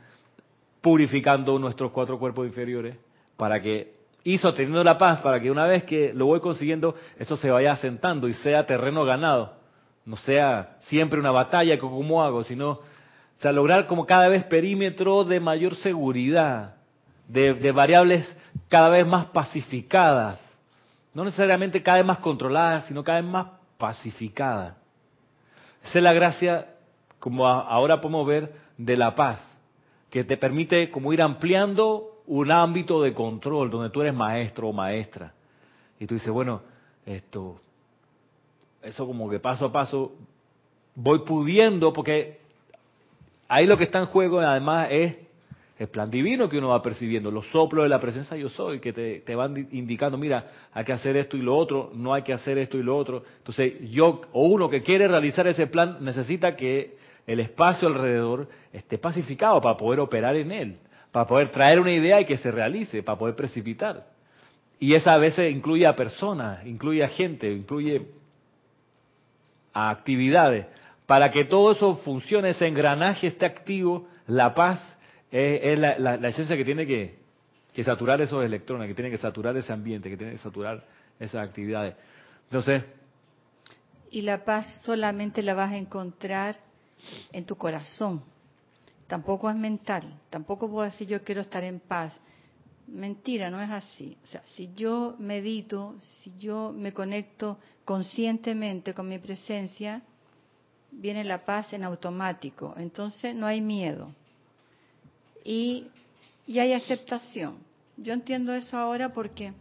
[0.80, 2.96] purificando nuestros cuatro cuerpos inferiores,
[3.36, 3.94] para que,
[4.24, 7.72] y sosteniendo la paz, para que una vez que lo voy consiguiendo, eso se vaya
[7.72, 9.54] asentando y sea terreno ganado,
[10.04, 12.80] no sea siempre una batalla como hago, sino,
[13.42, 16.76] sea, lograr como cada vez perímetro de mayor seguridad,
[17.28, 18.36] de, de variables
[18.68, 20.40] cada vez más pacificadas,
[21.12, 23.46] no necesariamente cada vez más controladas, sino cada vez más
[23.78, 24.74] pacificadas.
[25.84, 26.71] Esa es la gracia,
[27.22, 29.40] como ahora podemos ver, de la paz
[30.10, 34.72] que te permite como ir ampliando un ámbito de control donde tú eres maestro o
[34.72, 35.32] maestra.
[36.00, 36.62] Y tú dices, bueno,
[37.06, 37.60] esto,
[38.82, 40.16] eso como que paso a paso
[40.96, 42.40] voy pudiendo, porque
[43.46, 45.14] ahí lo que está en juego además es
[45.78, 48.92] el plan divino que uno va percibiendo, los soplos de la presencia yo soy, que
[48.92, 52.32] te, te, van indicando, mira, hay que hacer esto y lo otro, no hay que
[52.32, 53.22] hacer esto y lo otro.
[53.38, 58.98] Entonces, yo, o uno que quiere realizar ese plan, necesita que el espacio alrededor esté
[58.98, 60.78] pacificado para poder operar en él,
[61.10, 64.06] para poder traer una idea y que se realice, para poder precipitar.
[64.78, 68.08] Y esa a veces incluye a personas, incluye a gente, incluye
[69.72, 70.66] a actividades.
[71.06, 74.80] Para que todo eso funcione, ese engranaje esté activo, la paz
[75.30, 77.16] es, la, esencia que tiene que,
[77.72, 80.84] que saturar esos electrones, que tiene que saturar ese ambiente, que tiene que saturar
[81.20, 81.94] esas actividades.
[82.44, 82.82] Entonces...
[84.10, 86.56] Y la paz solamente la vas a encontrar
[87.32, 88.22] en tu corazón.
[89.06, 90.20] Tampoco es mental.
[90.30, 92.14] Tampoco puedo decir yo quiero estar en paz.
[92.86, 94.16] Mentira, no es así.
[94.24, 100.02] O sea, si yo medito, si yo me conecto conscientemente con mi presencia,
[100.90, 102.74] viene la paz en automático.
[102.76, 104.14] Entonces no hay miedo.
[105.44, 105.88] Y,
[106.46, 107.58] y hay aceptación.
[107.96, 109.52] Yo entiendo eso ahora porque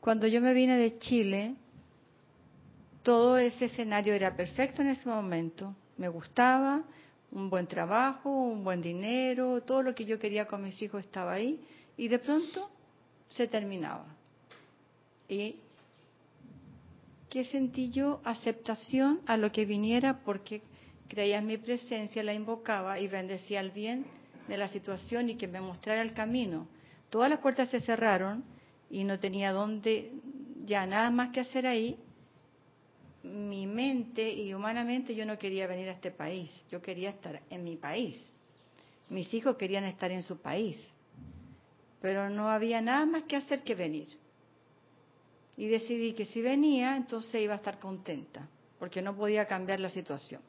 [0.00, 1.54] cuando yo me vine de Chile,
[3.02, 6.82] todo ese escenario era perfecto en ese momento me gustaba,
[7.32, 11.32] un buen trabajo, un buen dinero, todo lo que yo quería con mis hijos estaba
[11.32, 11.60] ahí
[11.96, 12.70] y de pronto
[13.28, 14.06] se terminaba.
[15.28, 15.56] ¿Y
[17.28, 18.20] qué sentí yo?
[18.24, 20.62] Aceptación a lo que viniera porque
[21.08, 24.06] creía en mi presencia, la invocaba y bendecía el bien
[24.48, 26.68] de la situación y que me mostrara el camino.
[27.10, 28.44] Todas las puertas se cerraron
[28.90, 30.12] y no tenía dónde,
[30.64, 31.98] ya nada más que hacer ahí
[33.26, 37.64] mi mente y humanamente yo no quería venir a este país, yo quería estar en
[37.64, 38.16] mi país.
[39.08, 40.78] Mis hijos querían estar en su país,
[42.00, 44.08] pero no había nada más que hacer que venir.
[45.56, 48.48] Y decidí que si venía, entonces iba a estar contenta,
[48.78, 50.40] porque no podía cambiar la situación.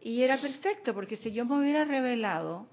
[0.00, 2.66] Y era perfecto, porque si yo me hubiera revelado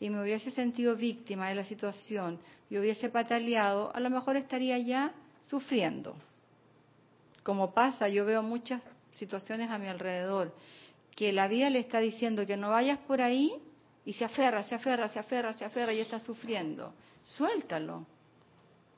[0.00, 2.38] y me hubiese sentido víctima de la situación
[2.70, 5.12] y hubiese pataleado, a lo mejor estaría ya
[5.48, 6.16] sufriendo
[7.42, 8.82] como pasa, yo veo muchas
[9.16, 10.54] situaciones a mi alrededor,
[11.14, 13.52] que la vida le está diciendo que no vayas por ahí
[14.04, 16.94] y se aferra, se aferra, se aferra, se aferra y está sufriendo.
[17.22, 18.06] Suéltalo.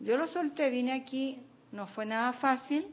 [0.01, 1.41] Yo lo solté, vine aquí,
[1.73, 2.87] no fue nada fácil,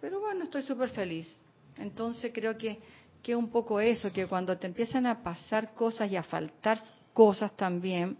[0.00, 1.36] pero bueno, estoy súper feliz.
[1.78, 2.80] Entonces creo que,
[3.22, 7.56] que un poco eso, que cuando te empiezan a pasar cosas y a faltar cosas
[7.56, 8.16] también,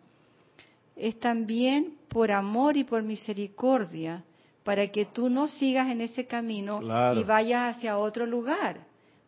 [0.97, 4.23] es también por amor y por misericordia
[4.65, 6.81] para que tú no sigas en ese camino
[7.15, 8.81] y vayas hacia otro lugar.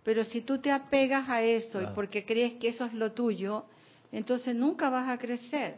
[0.04, 3.64] Pero si tú te apegas a eso y porque crees que eso es lo tuyo,
[4.12, 5.76] entonces nunca vas a crecer.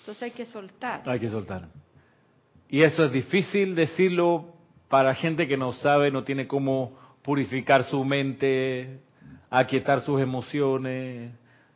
[0.00, 1.02] Entonces hay que soltar.
[1.06, 1.68] Hay que soltar.
[2.68, 4.54] Y eso es difícil decirlo
[4.88, 9.00] para gente que no sabe, no tiene cómo purificar su mente,
[9.50, 11.32] aquietar sus emociones,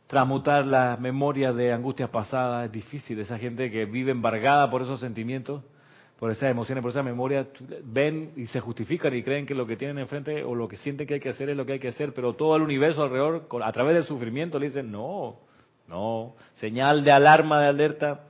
[0.07, 2.67] transmutar las memorias de angustias pasadas.
[2.67, 3.19] Es difícil.
[3.19, 5.63] Esa gente que vive embargada por esos sentimientos
[6.19, 7.47] por esas emociones, por esa memoria,
[7.81, 11.07] ven y se justifican y creen que lo que tienen enfrente o lo que sienten
[11.07, 13.47] que hay que hacer es lo que hay que hacer, pero todo el universo alrededor,
[13.63, 15.37] a través del sufrimiento, le dicen, no,
[15.87, 18.25] no, señal de alarma, de alerta.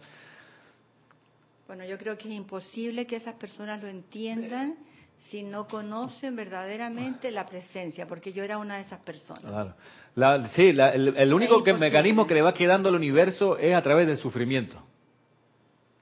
[1.66, 4.76] Bueno, yo creo que es imposible que esas personas lo entiendan
[5.18, 9.74] si no conocen verdaderamente la presencia, porque yo era una de esas personas.
[10.14, 10.48] Claro.
[10.50, 14.80] sí, el, único mecanismo que le va quedando al universo es a través del sufrimiento.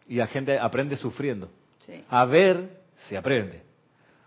[0.10, 1.50] Y la gente aprende sufriendo.
[2.10, 2.70] A ver
[3.08, 3.64] se aprende.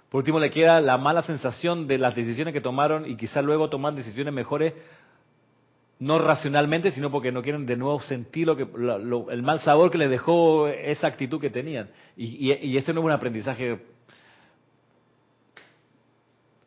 [0.09, 3.71] Por último, le queda la mala sensación de las decisiones que tomaron y quizás luego
[3.71, 4.75] toman decisiones mejores,
[6.01, 8.67] no racionalmente, sino porque no quieren de nuevo sentir lo que,
[9.31, 11.91] el mal sabor que les dejó esa actitud que tenían.
[12.17, 13.79] Y, y ese no es un aprendizaje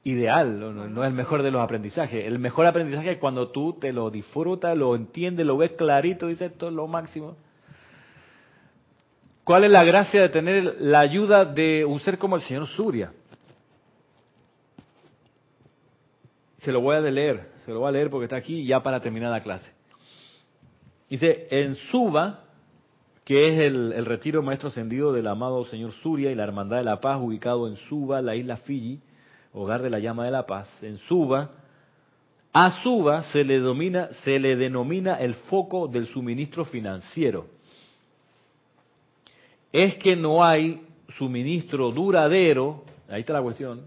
[0.04, 0.60] ideal,
[0.94, 2.26] no, es el mejor de los aprendizajes.
[2.26, 6.52] El mejor aprendizaje es cuando tú te lo disfrutas, lo entiendes, lo ves clarito, dices
[6.52, 7.38] esto es lo máximo.
[9.44, 13.12] ¿Cuál es la gracia de tener la ayuda de un ser como el señor Surya?
[16.60, 19.02] Se lo voy a leer, se lo voy a leer porque está aquí ya para
[19.02, 19.70] terminar la clase.
[21.10, 22.46] Dice, en Suba,
[23.26, 27.02] que es el, retiro maestro ascendido del amado señor Surya y la Hermandad de la
[27.02, 29.02] Paz, ubicado en Suba, la isla Fiji,
[29.54, 31.52] hogar de la llama de la paz, en Suba,
[32.52, 37.48] a Suba se le, domina, se le denomina el foco del suministro financiero.
[39.74, 40.86] Es que no hay
[41.18, 43.82] suministro duradero, ahí está la cuestión,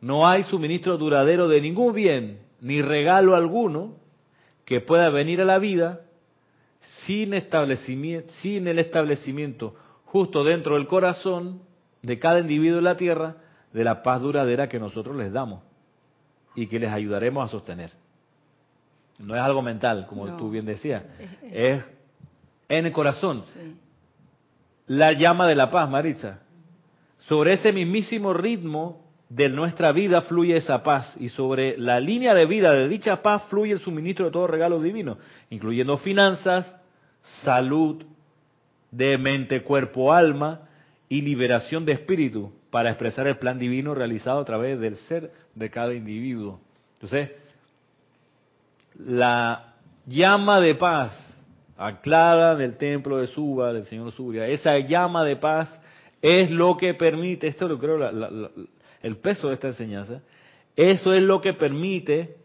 [0.00, 3.94] no hay suministro duradero de ningún bien, ni regalo alguno
[4.64, 6.00] que pueda venir a la vida
[7.06, 11.62] sin, establecimiento, sin el establecimiento justo dentro del corazón
[12.02, 13.36] de cada individuo en la tierra
[13.72, 15.62] de la paz duradera que nosotros les damos
[16.54, 17.92] y que les ayudaremos a sostener.
[19.18, 21.04] No es algo mental, como tú bien decías,
[21.50, 21.82] es
[22.68, 23.44] en el corazón.
[24.86, 26.40] La llama de la paz, Maritza.
[27.20, 32.44] Sobre ese mismísimo ritmo de nuestra vida fluye esa paz y sobre la línea de
[32.44, 35.16] vida de dicha paz fluye el suministro de todo regalo divino,
[35.48, 36.70] incluyendo finanzas,
[37.42, 38.04] salud
[38.90, 40.68] de mente, cuerpo, alma
[41.08, 45.70] y liberación de espíritu para expresar el plan divino realizado a través del ser de
[45.70, 46.60] cada individuo.
[46.94, 47.30] Entonces,
[48.98, 49.74] la
[50.06, 51.12] llama de paz
[51.86, 55.80] anclada en el templo de Suba, del Señor Surya, esa llama de paz
[56.20, 57.98] es lo que permite, esto lo creo,
[59.02, 60.22] el peso de esta enseñanza,
[60.76, 62.36] eso es lo que permite,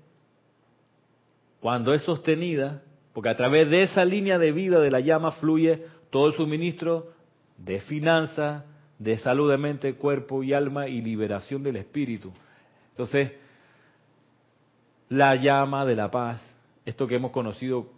[1.59, 2.81] cuando es sostenida,
[3.13, 7.11] porque a través de esa línea de vida de la llama fluye todo el suministro
[7.57, 8.63] de finanzas,
[8.99, 12.31] de salud de mente, cuerpo y alma y liberación del espíritu.
[12.91, 13.33] Entonces,
[15.09, 16.41] la llama de la paz,
[16.85, 17.96] esto que hemos conocido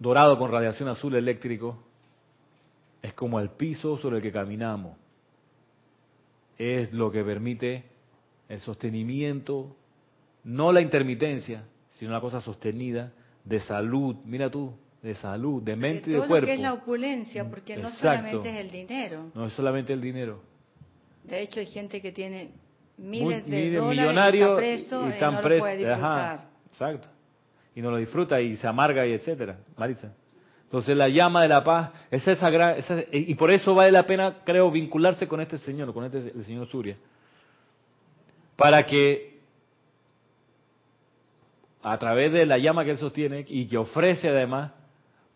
[0.00, 1.78] dorado con radiación azul eléctrico,
[3.02, 4.96] es como el piso sobre el que caminamos.
[6.58, 7.84] Es lo que permite
[8.48, 9.76] el sostenimiento,
[10.42, 13.12] no la intermitencia, sino una cosa sostenida
[13.44, 14.16] de salud.
[14.24, 16.40] Mira tú, de salud, de mente y de cuerpo.
[16.40, 19.30] Lo que es la opulencia, porque no solamente es el dinero.
[19.34, 20.42] No es solamente el dinero.
[21.24, 22.50] De hecho, hay gente que tiene
[22.96, 26.48] miles de dólares y está preso y, están no lo puede disfrutar.
[26.70, 27.08] exacto.
[27.74, 29.58] Y no lo disfruta y se amarga y etcétera.
[29.76, 30.12] Maritza.
[30.64, 34.36] Entonces la llama de la paz, esa es esa, y por eso vale la pena,
[34.44, 36.96] creo, vincularse con este señor, con este el señor Surya,
[38.54, 39.40] para que
[41.82, 44.72] a través de la llama que él sostiene y que ofrece además,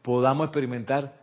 [0.03, 1.15] podamos experimentar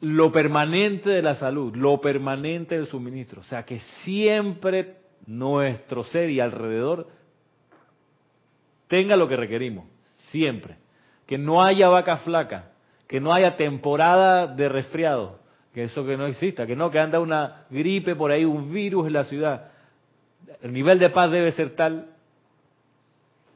[0.00, 3.42] lo permanente de la salud, lo permanente del suministro.
[3.42, 7.08] O sea, que siempre nuestro ser y alrededor
[8.92, 9.86] tenga lo que requerimos,
[10.32, 10.76] siempre.
[11.26, 12.72] Que no haya vaca flaca,
[13.08, 15.38] que no haya temporada de resfriado,
[15.72, 19.06] que eso que no exista, que no, que anda una gripe por ahí, un virus
[19.06, 19.70] en la ciudad.
[20.60, 22.11] El nivel de paz debe ser tal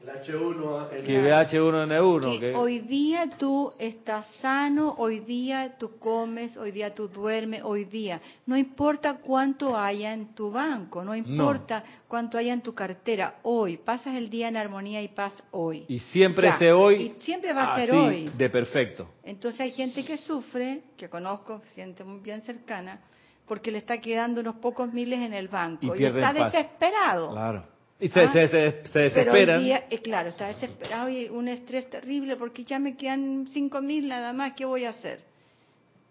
[0.05, 1.03] H1N1.
[1.03, 2.39] Que H1N1.
[2.39, 7.85] Que hoy día tú estás sano, hoy día tú comes, hoy día tú duermes, hoy
[7.85, 8.21] día.
[8.45, 13.77] No importa cuánto haya en tu banco, no importa cuánto haya en tu cartera, hoy.
[13.77, 15.85] Pasas el día en armonía y paz hoy.
[15.87, 17.15] Y siempre ese hoy.
[17.17, 18.31] Y siempre va a ser hoy.
[18.37, 19.09] De perfecto.
[19.23, 23.01] Entonces hay gente que sufre, que conozco, gente muy bien cercana,
[23.45, 27.31] porque le está quedando unos pocos miles en el banco y, está desesperado.
[27.31, 29.63] Claro y se, se, se, desesperan.
[29.63, 34.07] Día, eh, claro, está desesperado y un estrés terrible porque ya me quedan cinco mil
[34.07, 35.19] nada más, ¿qué voy a hacer?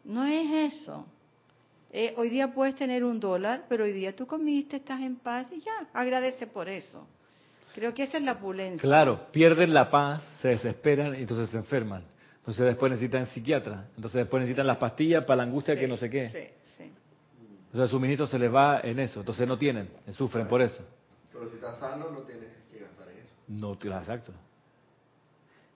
[0.04, 1.06] No es eso.
[1.92, 5.46] Eh, hoy día puedes tener un dólar, pero hoy día tú comiste, estás en paz
[5.52, 7.06] y ya, agradece por eso.
[7.74, 8.80] Creo que esa es la opulencia.
[8.80, 12.04] Claro, pierden la paz, se desesperan y entonces se enferman.
[12.38, 16.10] Entonces después necesitan psiquiatra, entonces después necesitan las pastillas para la angustia que no sé
[16.10, 16.28] qué.
[16.28, 16.38] Sí,
[16.76, 16.92] sí.
[17.72, 20.82] O sea, el suministro se les va en eso, entonces no tienen, sufren por eso.
[21.38, 23.34] Pero si estás sano, no tienes que gastar eso.
[23.48, 24.32] No, exacto.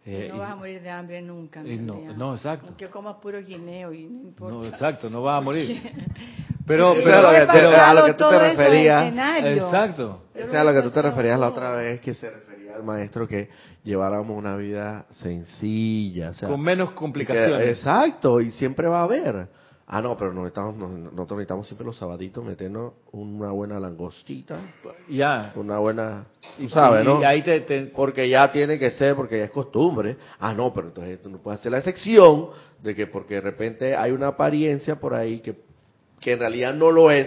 [0.06, 1.62] Eh, no vas a morir de hambre nunca.
[1.62, 2.66] no, no, exacto.
[2.68, 4.56] Aunque comas puro guineo y no importa.
[4.56, 5.80] No, exacto, no vas a morir.
[6.66, 9.12] Pero, pero, a lo que tú te referías.
[9.44, 10.22] Exacto.
[10.32, 13.26] Eso a lo que tú te referías la otra vez, que se refería al maestro
[13.26, 13.48] que
[13.82, 16.30] lleváramos una vida sencilla.
[16.30, 17.70] O sea, Con menos complicaciones.
[17.70, 19.48] exacto, y siempre va a haber.
[19.92, 24.60] Ah, no, pero nosotros necesitamos siempre los sabaditos meternos una buena langostita.
[25.08, 25.52] Ya.
[25.56, 26.26] Una buena,
[26.56, 27.20] tú sabes, ¿no?
[27.20, 30.16] Y ahí te, Porque ya tiene que ser, porque ya es costumbre.
[30.38, 32.50] Ah, no, pero entonces tú no puedes hacer la excepción
[32.80, 35.56] de que porque de repente hay una apariencia por ahí que,
[36.20, 37.26] que en realidad no lo es.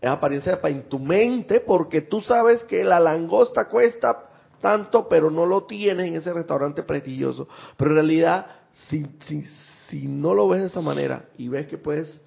[0.00, 4.30] Es apariencia para en tu mente porque tú sabes que la langosta cuesta
[4.62, 7.48] tanto, pero no lo tienes en ese restaurante prestigioso.
[7.76, 8.46] Pero en realidad,
[8.88, 9.44] si, si,
[9.92, 12.18] si no lo ves de esa manera y ves que puedes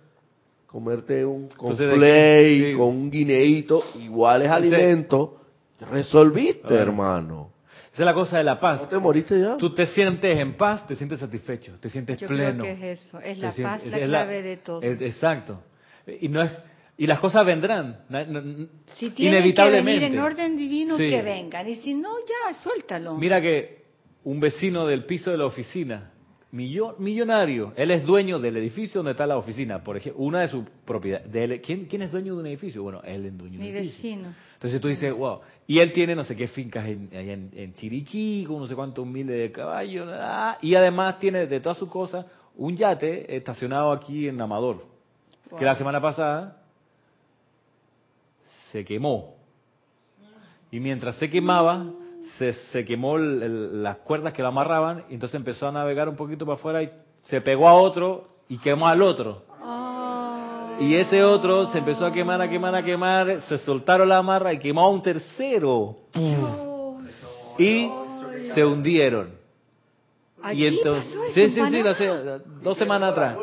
[0.68, 5.42] comerte un con con un guineíto, igual es alimento,
[5.80, 7.50] resolviste, hermano.
[7.92, 8.82] Esa es la cosa de la paz.
[8.82, 9.58] ¿No te moriste ya?
[9.58, 12.62] Tú te sientes en paz, te sientes satisfecho, te sientes Yo pleno.
[12.62, 14.84] Creo que es eso, es la paz la clave de todo.
[14.84, 15.64] exacto.
[16.22, 16.52] Y no es
[16.98, 18.06] y las cosas vendrán,
[18.94, 20.00] si inevitablemente.
[20.00, 21.68] Que venir en orden divino, que vengan.
[21.68, 23.16] Y si no, ya, suéltalo.
[23.16, 23.86] Mira que
[24.24, 26.12] un vecino del piso de la oficina
[26.56, 27.74] millonario.
[27.76, 31.62] Él es dueño del edificio donde está la oficina, por ejemplo, una de sus propiedades.
[31.62, 32.82] ¿quién, ¿Quién es dueño de un edificio?
[32.82, 34.10] Bueno, él es dueño de un edificio.
[34.10, 34.36] Mi vecino.
[34.54, 35.42] Entonces tú dices, wow.
[35.68, 37.10] Y él tiene no sé qué fincas en,
[37.54, 40.08] en, Chiriquí, con no sé cuántos miles de caballos.
[40.12, 42.26] Ah, y además tiene de todas sus cosas
[42.56, 44.86] un yate estacionado aquí en Amador.
[45.60, 46.62] Que la semana pasada
[48.72, 49.36] se quemó.
[50.72, 51.86] Y mientras se quemaba,
[52.38, 56.46] se, se quemó las cuerdas que la amarraban y entonces empezó a navegar un poquito
[56.46, 56.92] para afuera y
[57.24, 59.44] se pegó a otro y quemó al otro.
[59.64, 60.78] Oh.
[60.80, 64.54] Y ese otro se empezó a quemar, a quemar, a quemar, se soltaron la amarra
[64.54, 65.98] y quemó a un tercero.
[67.58, 67.90] Y
[68.54, 69.36] se hundieron.
[70.54, 71.62] y entonces, sí, sí,
[71.98, 72.06] sí,
[72.62, 73.38] dos semanas atrás.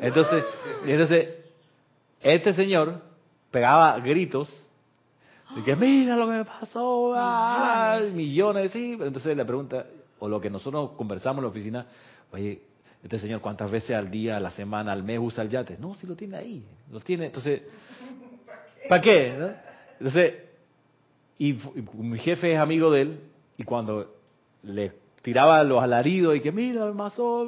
[0.00, 0.44] Entonces,
[0.86, 1.28] entonces,
[2.20, 3.00] este señor
[3.50, 4.48] pegaba gritos
[5.56, 7.14] y que mira lo que me pasó,
[8.34, 8.98] millones, sí.
[9.00, 9.86] Entonces le pregunta,
[10.18, 11.86] o lo que nosotros conversamos en la oficina,
[12.32, 12.60] oye,
[13.02, 15.76] este señor cuántas veces al día, a la semana, al mes usa el yate.
[15.78, 17.26] No, si lo tiene ahí, lo tiene.
[17.26, 17.62] Entonces,
[18.88, 19.32] ¿para qué?
[19.98, 20.34] Entonces,
[21.38, 21.56] y,
[21.94, 23.20] mi jefe es amigo de él,
[23.56, 24.14] y cuando
[24.62, 24.92] le
[25.22, 27.46] tiraba los alaridos y que mira, me pasó,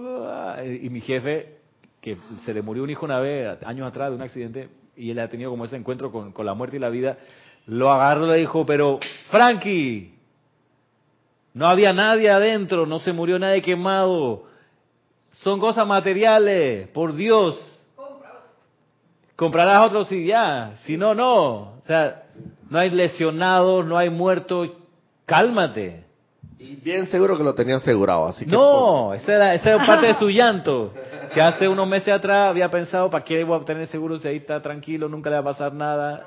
[0.62, 1.56] y mi jefe,
[2.00, 5.18] que se le murió un hijo una vez, años atrás, de un accidente, y él
[5.18, 7.18] ha tenido como ese encuentro con, con la muerte y la vida,
[7.66, 8.98] lo agarró y le dijo, pero
[9.30, 10.15] Frankie,
[11.56, 14.42] no había nadie adentro, no se murió nadie quemado.
[15.40, 17.58] Son cosas materiales, por Dios.
[19.36, 21.76] Comprarás otro si ya, si no, no.
[21.78, 22.24] O sea,
[22.68, 24.68] no hay lesionados, no hay muertos.
[25.24, 26.04] Cálmate.
[26.58, 28.50] Y bien seguro que lo tenía asegurado, así que...
[28.50, 30.92] No, esa era, esa era parte de su llanto.
[31.32, 34.36] Que hace unos meses atrás había pensado, ¿para qué iba a tener seguro si ahí
[34.36, 36.22] está tranquilo, nunca le va a pasar nada?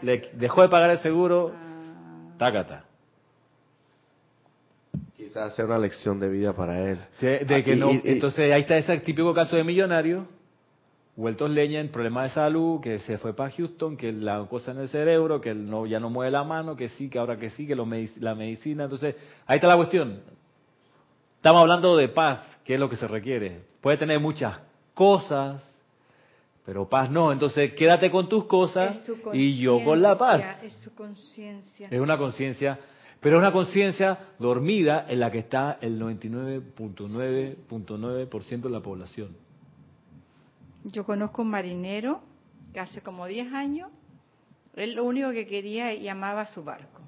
[0.00, 1.52] le dejó de pagar el seguro,
[2.38, 2.84] tácata.
[5.32, 6.98] Sea una lección de vida para él.
[7.20, 10.26] De, que no, entonces ahí está ese típico caso de millonario,
[11.16, 14.80] vueltos leña en problemas de salud, que se fue para Houston, que la cosa en
[14.80, 17.66] el cerebro, que no, ya no mueve la mano, que sí, que ahora que sí,
[17.66, 17.88] que lo,
[18.20, 18.84] la medicina.
[18.84, 20.20] Entonces, ahí está la cuestión.
[21.36, 23.62] Estamos hablando de paz, que es lo que se requiere.
[23.80, 24.60] Puede tener muchas
[24.94, 25.62] cosas,
[26.64, 28.96] pero paz no, entonces quédate con tus cosas
[29.32, 30.62] y yo con la paz.
[30.62, 31.88] Es su conciencia.
[31.90, 32.78] Es una conciencia,
[33.22, 39.36] pero es una conciencia dormida en la que está el 99.9.9% de la población.
[40.84, 42.20] Yo conozco un marinero
[42.72, 43.90] que hace como 10 años,
[44.74, 47.00] él lo único que quería y amaba su barco,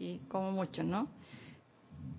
[0.00, 1.06] y como muchos, ¿no?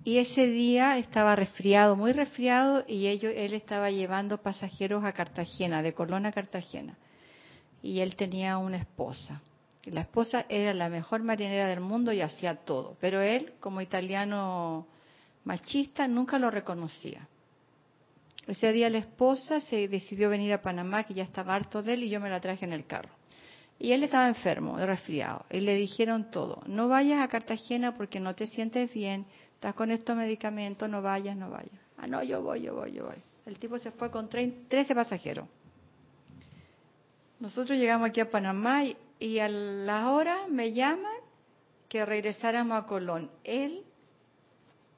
[0.04, 5.82] Y ese día estaba resfriado, muy resfriado, y ellos, él estaba llevando pasajeros a Cartagena,
[5.82, 6.96] de Colón a Cartagena.
[7.82, 9.42] Y él tenía una esposa.
[9.86, 12.96] La esposa era la mejor marinera del mundo y hacía todo.
[13.00, 14.86] Pero él, como italiano
[15.44, 17.28] machista, nunca lo reconocía.
[18.46, 22.04] Ese día la esposa se decidió venir a Panamá, que ya estaba harto de él,
[22.04, 23.10] y yo me la traje en el carro.
[23.78, 25.44] Y él estaba enfermo, resfriado.
[25.50, 29.90] Y le dijeron todo, no vayas a Cartagena porque no te sientes bien, estás con
[29.90, 31.72] estos medicamentos, no vayas, no vayas.
[31.96, 33.16] Ah, no, yo voy, yo voy, yo voy.
[33.46, 35.46] El tipo se fue con 13 pasajeros.
[37.40, 41.12] Nosotros llegamos aquí a Panamá y, a la hora me llaman
[41.88, 43.30] que regresáramos a Colón.
[43.44, 43.82] Él,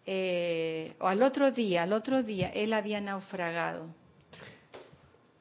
[0.07, 3.87] eh, o al otro día, al otro día, él había naufragado.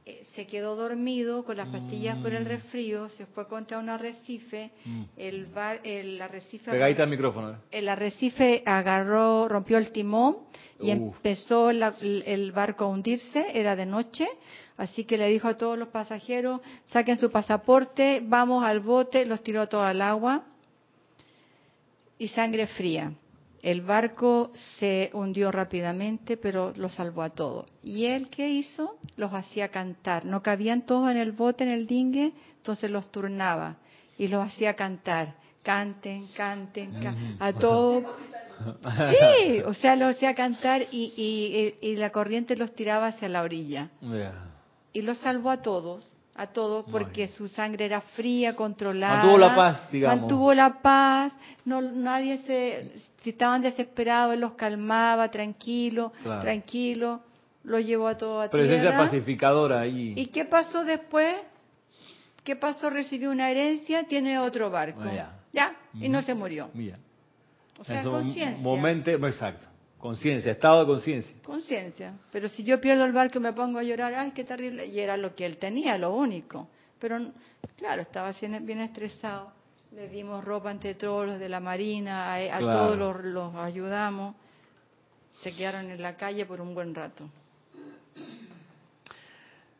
[0.08, 2.48] Eh, se quedó dormido con las pastillas por el mm.
[2.48, 5.04] resfrío, se fue contra un arrecife, mm.
[5.18, 6.70] el, bar, el arrecife...
[6.70, 7.52] Pegadita al micrófono.
[7.54, 7.56] Eh.
[7.72, 10.38] El arrecife agarró, rompió el timón
[10.80, 14.28] y empezó el barco a hundirse, era de noche,
[14.78, 19.42] así que le dijo a todos los pasajeros, saquen su pasaporte, vamos al bote, los
[19.44, 20.44] tiró todo al agua
[22.18, 23.14] y sangre fría.
[23.62, 27.66] El barco se hundió rápidamente, pero lo salvó a todos.
[27.84, 28.98] ¿Y él qué hizo?
[29.18, 30.24] Los hacía cantar.
[30.24, 33.78] No cabían todos en el bote, en el dingue, entonces los turnaba
[34.20, 35.34] y los hacía cantar.
[35.64, 38.04] Canten, canten, canten a todos.
[38.86, 43.90] Sí, o sea, los hacía cantar y, y, la corriente los tiraba hacia la orilla.
[44.96, 49.24] Y los salvó a todos a todos porque su sangre era fría, controlada.
[49.24, 50.20] Mantuvo la paz, digamos.
[50.20, 52.92] Mantuvo la paz, no, nadie se,
[53.24, 56.12] si estaban desesperados, él los calmaba, tranquilo,
[56.42, 57.22] tranquilo,
[57.64, 60.14] lo llevó a todo a Presencia pacificadora ahí.
[60.18, 61.36] ¿Y qué pasó después?
[62.44, 62.90] ¿Qué pasó?
[62.90, 65.04] Recibió una herencia, tiene otro barco.
[65.54, 65.74] ya.
[65.94, 66.70] y no se murió.
[67.80, 68.62] O sea, conciencia.
[68.62, 69.66] Momento, exacto.
[70.06, 71.36] Conciencia, estado de conciencia.
[71.44, 72.14] Conciencia.
[72.32, 74.86] Pero si yo pierdo el barco y me pongo a llorar, ay, qué terrible.
[74.86, 76.68] Y era lo que él tenía, lo único.
[77.00, 77.32] Pero,
[77.76, 79.52] claro, estaba bien estresado.
[79.96, 84.36] Le dimos ropa ante todos los de la Marina, a, todos los, ayudamos.
[85.40, 87.28] Se quedaron en la calle por un buen rato.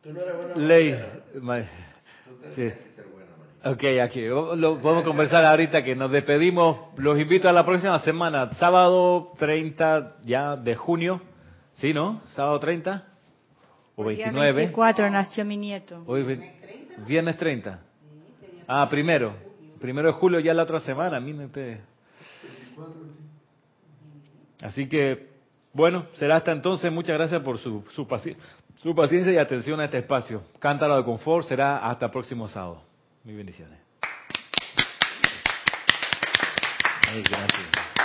[0.02, 1.04] Tú no eres Ley.
[2.56, 2.72] sí.
[3.66, 4.24] Ok, aquí.
[4.24, 6.96] Lo podemos conversar ahorita que nos despedimos.
[6.98, 11.20] Los invito a la próxima semana, sábado 30 ya de junio.
[11.74, 12.20] ¿Sí, no?
[12.36, 13.04] ¿Sábado 30?
[13.96, 14.52] ¿O 29?
[14.52, 16.00] 24 nació mi nieto.
[16.06, 16.40] Hoy,
[17.08, 17.80] viernes 30.
[18.68, 19.34] Ah, primero.
[19.80, 21.20] Primero de julio ya la otra semana.
[24.62, 25.28] Así que,
[25.72, 26.92] bueno, será hasta entonces.
[26.92, 28.06] Muchas gracias por su, su,
[28.76, 30.42] su paciencia y atención a este espacio.
[30.60, 32.86] Cántalo de confort será hasta el próximo sábado.
[33.26, 33.76] Muy bendiciones.
[37.12, 37.95] Muy gracias.